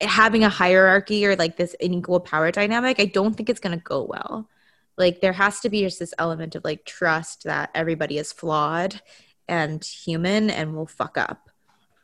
having 0.00 0.44
a 0.44 0.48
hierarchy 0.48 1.26
or 1.26 1.36
like 1.36 1.56
this 1.56 1.74
unequal 1.80 2.20
power 2.20 2.50
dynamic 2.50 3.00
i 3.00 3.04
don't 3.04 3.34
think 3.34 3.50
it's 3.50 3.60
going 3.60 3.76
to 3.76 3.84
go 3.84 4.02
well. 4.04 4.48
Like 4.96 5.20
there 5.20 5.32
has 5.32 5.58
to 5.60 5.68
be 5.68 5.80
just 5.80 5.98
this 5.98 6.14
element 6.18 6.54
of 6.54 6.62
like 6.62 6.84
trust 6.84 7.44
that 7.44 7.70
everybody 7.74 8.16
is 8.18 8.32
flawed 8.32 9.00
and 9.48 9.84
human 9.84 10.50
and 10.50 10.74
we'll 10.74 10.86
fuck 10.86 11.18
up 11.18 11.50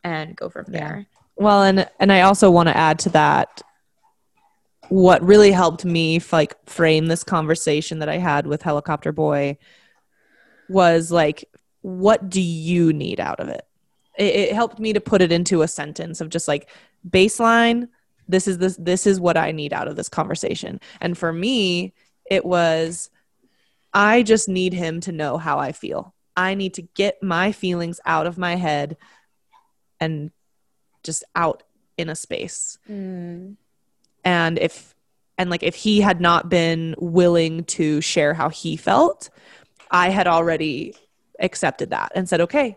and 0.04 0.36
go 0.36 0.48
from 0.48 0.66
there. 0.68 1.06
Well, 1.36 1.62
and 1.62 1.88
and 1.98 2.12
I 2.12 2.22
also 2.22 2.50
want 2.50 2.68
to 2.68 2.76
add 2.76 2.98
to 3.00 3.10
that 3.10 3.62
what 4.88 5.22
really 5.22 5.52
helped 5.52 5.84
me 5.84 6.16
f- 6.16 6.32
like 6.32 6.56
frame 6.68 7.06
this 7.06 7.22
conversation 7.22 8.00
that 8.00 8.08
I 8.08 8.18
had 8.18 8.46
with 8.46 8.62
Helicopter 8.62 9.12
Boy 9.12 9.58
was 10.68 11.10
like 11.10 11.44
what 11.82 12.28
do 12.28 12.42
you 12.42 12.92
need 12.92 13.20
out 13.20 13.40
of 13.40 13.48
it? 13.48 13.66
it? 14.18 14.34
It 14.34 14.52
helped 14.52 14.78
me 14.78 14.92
to 14.92 15.00
put 15.00 15.22
it 15.22 15.32
into 15.32 15.62
a 15.62 15.68
sentence 15.68 16.20
of 16.20 16.28
just 16.28 16.46
like 16.46 16.68
baseline 17.08 17.88
this 18.30 18.46
is 18.46 18.58
this 18.58 18.76
this 18.76 19.06
is 19.06 19.20
what 19.20 19.36
I 19.36 19.52
need 19.52 19.72
out 19.72 19.88
of 19.88 19.96
this 19.96 20.08
conversation. 20.08 20.80
And 21.00 21.18
for 21.18 21.32
me, 21.32 21.92
it 22.30 22.44
was 22.44 23.10
I 23.92 24.22
just 24.22 24.48
need 24.48 24.72
him 24.72 25.00
to 25.00 25.12
know 25.12 25.36
how 25.36 25.58
I 25.58 25.72
feel. 25.72 26.14
I 26.36 26.54
need 26.54 26.74
to 26.74 26.82
get 26.82 27.22
my 27.22 27.52
feelings 27.52 28.00
out 28.04 28.26
of 28.26 28.38
my 28.38 28.56
head 28.56 28.96
and 29.98 30.30
just 31.02 31.24
out 31.34 31.62
in 31.96 32.08
a 32.08 32.14
space. 32.14 32.78
Mm. 32.88 33.56
And 34.24 34.58
if 34.58 34.94
and 35.38 35.48
like 35.48 35.62
if 35.62 35.74
he 35.74 36.00
had 36.00 36.20
not 36.20 36.48
been 36.48 36.94
willing 36.98 37.64
to 37.64 38.00
share 38.00 38.34
how 38.34 38.48
he 38.48 38.76
felt, 38.76 39.30
I 39.90 40.10
had 40.10 40.26
already 40.26 40.94
accepted 41.38 41.90
that 41.90 42.12
and 42.14 42.28
said, 42.28 42.42
"Okay, 42.42 42.76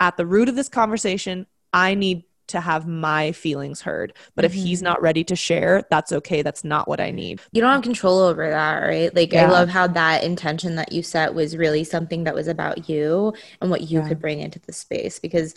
at 0.00 0.16
the 0.16 0.26
root 0.26 0.48
of 0.48 0.56
this 0.56 0.68
conversation, 0.68 1.46
I 1.72 1.94
need 1.94 2.24
to 2.48 2.60
have 2.60 2.86
my 2.86 3.32
feelings 3.32 3.80
heard. 3.82 4.12
But 4.34 4.44
if 4.44 4.52
he's 4.52 4.80
Mhm. 4.80 4.84
not 4.84 5.02
ready 5.02 5.24
to 5.24 5.36
share, 5.36 5.84
that's 5.90 6.12
okay. 6.12 6.42
That's 6.42 6.64
not 6.64 6.88
what 6.88 7.00
I 7.00 7.10
need." 7.10 7.40
You 7.52 7.60
don't 7.62 7.72
have 7.72 7.82
control 7.82 8.18
over 8.18 8.48
that, 8.50 8.78
right? 8.80 9.14
Like 9.14 9.32
I 9.34 9.48
love 9.48 9.68
how 9.68 9.86
that 9.88 10.24
intention 10.24 10.74
that 10.76 10.92
you 10.92 11.02
set 11.02 11.34
was 11.34 11.56
really 11.56 11.84
something 11.84 12.24
that 12.24 12.34
was 12.34 12.48
about 12.48 12.88
you 12.88 13.32
and 13.60 13.70
what 13.70 13.82
you 13.90 14.00
Yeah. 14.00 14.08
could 14.08 14.20
bring 14.20 14.40
into 14.40 14.58
the 14.58 14.72
space 14.72 15.18
because 15.18 15.54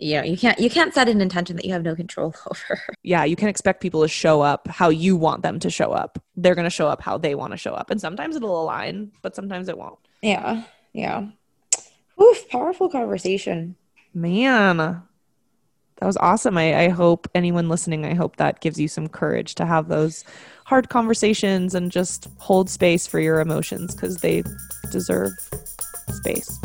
you 0.00 0.16
know, 0.16 0.24
you 0.24 0.36
can't 0.36 0.58
you 0.58 0.68
can't 0.68 0.92
set 0.92 1.08
an 1.08 1.20
intention 1.20 1.54
that 1.54 1.64
you 1.64 1.72
have 1.72 1.84
no 1.84 1.94
control 1.94 2.34
over. 2.50 2.80
yeah, 3.04 3.22
you 3.22 3.36
can 3.36 3.48
expect 3.48 3.80
people 3.80 4.02
to 4.02 4.08
show 4.08 4.40
up 4.42 4.66
how 4.66 4.88
you 4.88 5.16
want 5.16 5.42
them 5.42 5.60
to 5.60 5.70
show 5.70 5.92
up. 5.92 6.18
They're 6.36 6.56
going 6.56 6.64
to 6.64 6.70
show 6.70 6.88
up 6.88 7.00
how 7.00 7.16
they 7.16 7.36
want 7.36 7.52
to 7.52 7.56
show 7.56 7.74
up. 7.74 7.90
And 7.90 8.00
sometimes 8.00 8.34
it'll 8.34 8.60
align, 8.60 9.12
but 9.22 9.36
sometimes 9.36 9.68
it 9.68 9.78
won't. 9.78 10.00
Yeah. 10.20 10.64
Yeah. 10.92 11.26
Oof, 12.20 12.48
powerful 12.48 12.88
conversation. 12.88 13.76
Man, 14.12 15.02
that 15.96 16.06
was 16.06 16.16
awesome. 16.16 16.58
I, 16.58 16.84
I 16.84 16.88
hope 16.88 17.28
anyone 17.34 17.68
listening, 17.68 18.04
I 18.04 18.14
hope 18.14 18.36
that 18.36 18.60
gives 18.60 18.80
you 18.80 18.88
some 18.88 19.08
courage 19.08 19.54
to 19.56 19.66
have 19.66 19.88
those 19.88 20.24
hard 20.64 20.88
conversations 20.88 21.74
and 21.74 21.92
just 21.92 22.28
hold 22.38 22.68
space 22.68 23.06
for 23.06 23.20
your 23.20 23.40
emotions 23.40 23.94
because 23.94 24.18
they 24.18 24.42
deserve 24.90 25.32
space. 26.08 26.58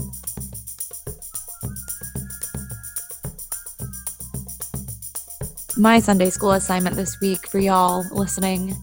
My 5.77 5.99
Sunday 5.99 6.29
school 6.29 6.51
assignment 6.51 6.95
this 6.95 7.21
week 7.21 7.47
for 7.47 7.59
y'all 7.59 8.03
listening 8.11 8.75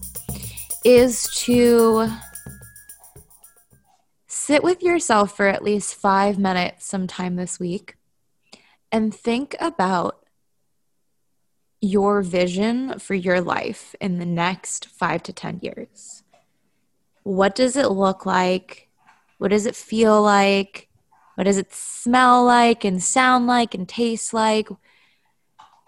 is 0.83 1.23
to 1.43 2.09
sit 4.27 4.63
with 4.63 4.81
yourself 4.81 5.35
for 5.35 5.47
at 5.47 5.61
least 5.61 5.95
five 5.95 6.39
minutes 6.39 6.85
sometime 6.85 7.35
this 7.35 7.59
week 7.59 7.97
and 8.91 9.13
think 9.13 9.55
about 9.59 10.26
your 11.87 12.21
vision 12.21 12.99
for 12.99 13.13
your 13.13 13.41
life 13.41 13.95
in 14.01 14.19
the 14.19 14.25
next 14.25 14.87
five 14.87 15.23
to 15.23 15.33
10 15.33 15.59
years. 15.61 16.23
What 17.23 17.55
does 17.55 17.75
it 17.75 17.91
look 17.91 18.25
like? 18.25 18.89
What 19.37 19.49
does 19.49 19.65
it 19.65 19.75
feel 19.75 20.21
like? 20.21 20.89
What 21.35 21.43
does 21.43 21.57
it 21.57 21.73
smell 21.73 22.43
like 22.43 22.83
and 22.83 23.01
sound 23.01 23.47
like 23.47 23.73
and 23.73 23.87
taste 23.87 24.33
like? 24.33 24.69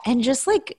And 0.06 0.24
just 0.24 0.48
like 0.48 0.78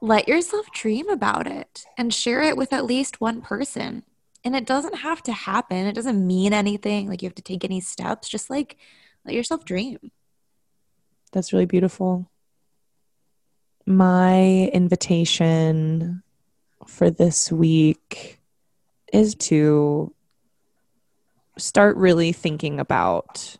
let 0.00 0.28
yourself 0.28 0.70
dream 0.72 1.08
about 1.08 1.46
it 1.46 1.84
and 1.96 2.12
share 2.12 2.42
it 2.42 2.56
with 2.56 2.72
at 2.72 2.84
least 2.84 3.20
one 3.20 3.40
person. 3.42 4.04
And 4.44 4.54
it 4.54 4.66
doesn't 4.66 4.96
have 4.98 5.22
to 5.24 5.32
happen. 5.32 5.86
It 5.86 5.94
doesn't 5.94 6.26
mean 6.26 6.52
anything. 6.52 7.08
Like 7.08 7.22
you 7.22 7.28
have 7.28 7.34
to 7.36 7.42
take 7.42 7.64
any 7.64 7.80
steps. 7.80 8.28
Just 8.28 8.48
like 8.48 8.76
let 9.24 9.34
yourself 9.34 9.64
dream. 9.64 9.98
That's 11.32 11.52
really 11.52 11.66
beautiful. 11.66 12.30
My 13.86 14.68
invitation 14.72 16.22
for 16.86 17.10
this 17.10 17.52
week 17.52 18.40
is 19.12 19.36
to 19.36 20.12
start 21.56 21.96
really 21.96 22.32
thinking 22.32 22.80
about 22.80 23.56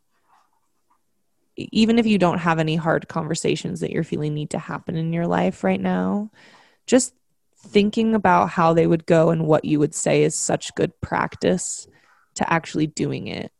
even 1.57 1.99
if 1.99 2.07
you 2.07 2.19
don't 2.19 2.39
have 2.39 2.59
any 2.59 2.77
hard 2.77 3.09
conversations 3.09 3.81
that 3.81 3.91
you're 3.91 4.05
feeling 4.05 4.35
need 4.35 4.51
to 4.51 4.59
happen 4.59 4.97
in 4.97 5.12
your 5.12 5.27
life 5.27 5.65
right 5.65 5.81
now, 5.81 6.31
just 6.87 7.15
thinking 7.59 8.15
about 8.15 8.51
how 8.51 8.75
they 8.75 8.87
would 8.87 9.07
go 9.07 9.31
and 9.31 9.47
what 9.47 9.65
you 9.65 9.79
would 9.79 9.95
say 9.95 10.23
is 10.23 10.37
such 10.37 10.75
good 10.75 11.01
practice 11.01 11.89
to 12.35 12.53
actually 12.53 12.87
doing 12.87 13.29
it. 13.29 13.53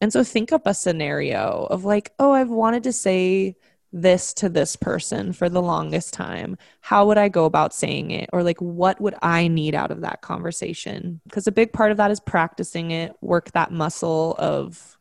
And 0.00 0.12
so 0.12 0.24
think 0.24 0.52
up 0.52 0.66
a 0.66 0.74
scenario 0.74 1.66
of 1.70 1.84
like, 1.84 2.12
oh, 2.18 2.32
I've 2.32 2.50
wanted 2.50 2.82
to 2.84 2.92
say 2.92 3.56
this 3.96 4.34
to 4.34 4.48
this 4.50 4.76
person 4.76 5.32
for 5.32 5.48
the 5.48 5.62
longest 5.62 6.12
time. 6.12 6.58
How 6.80 7.06
would 7.06 7.16
I 7.16 7.30
go 7.30 7.46
about 7.46 7.74
saying 7.74 8.10
it? 8.10 8.28
Or 8.32 8.42
like, 8.42 8.60
what 8.60 9.00
would 9.00 9.14
I 9.22 9.48
need 9.48 9.74
out 9.74 9.90
of 9.90 10.02
that 10.02 10.20
conversation? 10.20 11.20
Because 11.24 11.46
a 11.46 11.52
big 11.52 11.72
part 11.72 11.90
of 11.90 11.96
that 11.96 12.10
is 12.10 12.20
practicing 12.20 12.90
it, 12.90 13.14
work 13.22 13.52
that 13.52 13.72
muscle 13.72 14.34
of, 14.38 14.98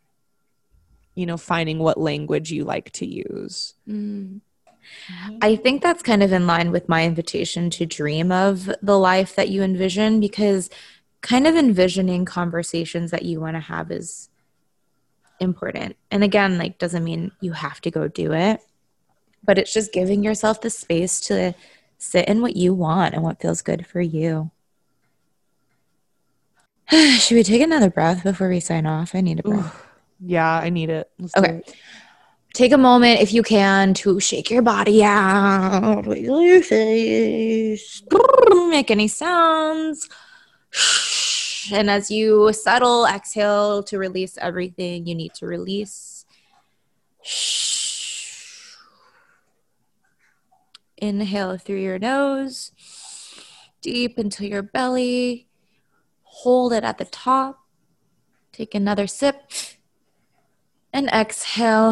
you 1.13 1.25
know, 1.25 1.35
finding 1.35 1.79
what 1.79 1.99
language 1.99 2.51
you 2.51 2.63
like 2.63 2.91
to 2.93 3.05
use. 3.05 3.73
Mm. 3.87 4.39
Mm-hmm. 5.11 5.37
I 5.41 5.57
think 5.57 5.81
that's 5.81 6.03
kind 6.03 6.23
of 6.23 6.31
in 6.31 6.47
line 6.47 6.71
with 6.71 6.87
my 6.87 7.05
invitation 7.05 7.69
to 7.71 7.85
dream 7.85 8.31
of 8.31 8.69
the 8.81 8.97
life 8.97 9.35
that 9.35 9.49
you 9.49 9.61
envision 9.61 10.19
because 10.19 10.69
kind 11.21 11.47
of 11.47 11.55
envisioning 11.55 12.23
conversations 12.23 13.11
that 13.11 13.23
you 13.23 13.41
want 13.41 13.55
to 13.55 13.61
have 13.61 13.91
is 13.91 14.29
important. 15.39 15.97
And 16.11 16.23
again, 16.23 16.57
like 16.57 16.77
doesn't 16.77 17.03
mean 17.03 17.31
you 17.41 17.51
have 17.51 17.81
to 17.81 17.91
go 17.91 18.07
do 18.07 18.31
it, 18.31 18.61
but 19.45 19.57
it's 19.57 19.73
just 19.73 19.93
giving 19.93 20.23
yourself 20.23 20.61
the 20.61 20.69
space 20.69 21.19
to 21.21 21.53
sit 21.97 22.27
in 22.27 22.41
what 22.41 22.55
you 22.55 22.73
want 22.73 23.13
and 23.13 23.23
what 23.23 23.41
feels 23.41 23.61
good 23.61 23.85
for 23.85 24.01
you. 24.01 24.51
Should 26.91 27.35
we 27.35 27.43
take 27.43 27.61
another 27.61 27.89
breath 27.89 28.23
before 28.23 28.49
we 28.49 28.59
sign 28.59 28.85
off? 28.85 29.15
I 29.15 29.21
need 29.21 29.39
a 29.39 29.43
breath. 29.43 29.85
Yeah, 30.19 30.49
I 30.51 30.69
need 30.69 30.89
it. 30.89 31.09
Let's 31.19 31.35
Okay. 31.37 31.57
it. 31.57 31.75
take 32.53 32.71
a 32.71 32.77
moment 32.77 33.19
if 33.21 33.33
you 33.33 33.43
can 33.43 33.93
to 33.93 34.19
shake 34.19 34.49
your 34.49 34.61
body 34.61 35.03
out 35.03 36.05
wiggle 36.07 36.41
your 36.41 36.61
face 36.63 38.01
make 38.69 38.89
any 38.89 39.09
sounds 39.09 40.07
and 41.73 41.89
as 41.89 42.09
you 42.09 42.53
settle 42.53 43.05
exhale 43.07 43.83
to 43.83 43.97
release 43.97 44.37
everything 44.37 45.05
you 45.05 45.13
need 45.15 45.33
to 45.33 45.45
release 45.45 46.25
inhale 50.97 51.57
through 51.57 51.81
your 51.81 51.99
nose 51.99 52.71
deep 53.81 54.17
into 54.17 54.47
your 54.47 54.61
belly 54.63 55.47
hold 56.23 56.73
it 56.73 56.83
at 56.83 56.97
the 56.97 57.05
top 57.05 57.59
take 58.51 58.73
another 58.73 59.07
sip 59.07 59.51
and 60.95 61.09
exhale. 61.09 61.91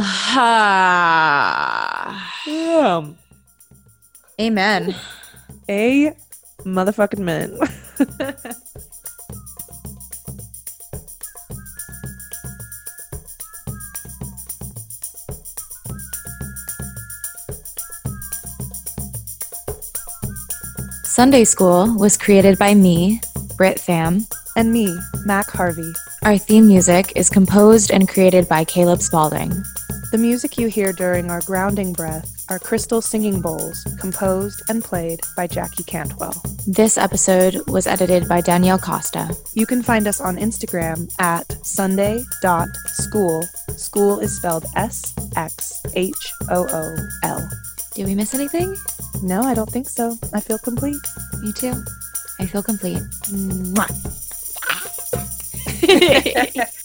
Yeah. 2.45 3.11
Amen. 4.39 4.95
A 5.67 6.15
motherfucking 6.59 7.19
man. 7.19 7.59
Sunday 21.13 21.43
School 21.43 21.95
was 21.95 22.17
created 22.17 22.57
by 22.57 22.73
me, 22.73 23.21
Britt 23.55 23.77
Pham. 23.77 24.25
and 24.55 24.73
me, 24.73 24.97
Mak 25.25 25.47
Harvey. 25.51 25.93
Our 26.23 26.39
theme 26.39 26.67
music 26.67 27.13
is 27.15 27.29
composed 27.29 27.91
and 27.91 28.09
created 28.09 28.49
by 28.49 28.65
Caleb 28.65 28.99
Spalding. 28.99 29.51
The 30.11 30.17
music 30.17 30.57
you 30.57 30.69
hear 30.69 30.91
during 30.91 31.29
our 31.29 31.41
grounding 31.41 31.93
breath 31.93 32.31
are 32.49 32.57
crystal 32.57 32.99
singing 32.99 33.41
bowls, 33.41 33.85
composed 33.99 34.63
and 34.69 34.83
played 34.83 35.19
by 35.37 35.45
Jackie 35.45 35.83
Cantwell. 35.83 36.33
This 36.65 36.97
episode 36.97 37.61
was 37.69 37.85
edited 37.85 38.27
by 38.27 38.41
Danielle 38.41 38.79
Costa. 38.79 39.35
You 39.53 39.67
can 39.67 39.83
find 39.83 40.07
us 40.07 40.19
on 40.19 40.37
Instagram 40.37 41.13
at 41.19 41.63
sunday.school. 41.63 43.43
School 43.77 44.19
is 44.19 44.35
spelled 44.35 44.65
S 44.75 45.13
X 45.35 45.79
H 45.93 46.33
O 46.49 46.65
O 46.71 46.95
L. 47.21 47.49
Did 47.95 48.07
we 48.07 48.15
miss 48.15 48.33
anything? 48.33 48.75
No, 49.21 49.41
I 49.41 49.53
don't 49.53 49.69
think 49.69 49.87
so. 49.87 50.17
I 50.33 50.39
feel 50.39 50.57
complete. 50.57 50.97
Me 51.41 51.53
too. 51.53 51.73
I 52.39 52.47
feel 52.47 52.63
complete. 52.63 53.03
Mwah. 53.29 53.89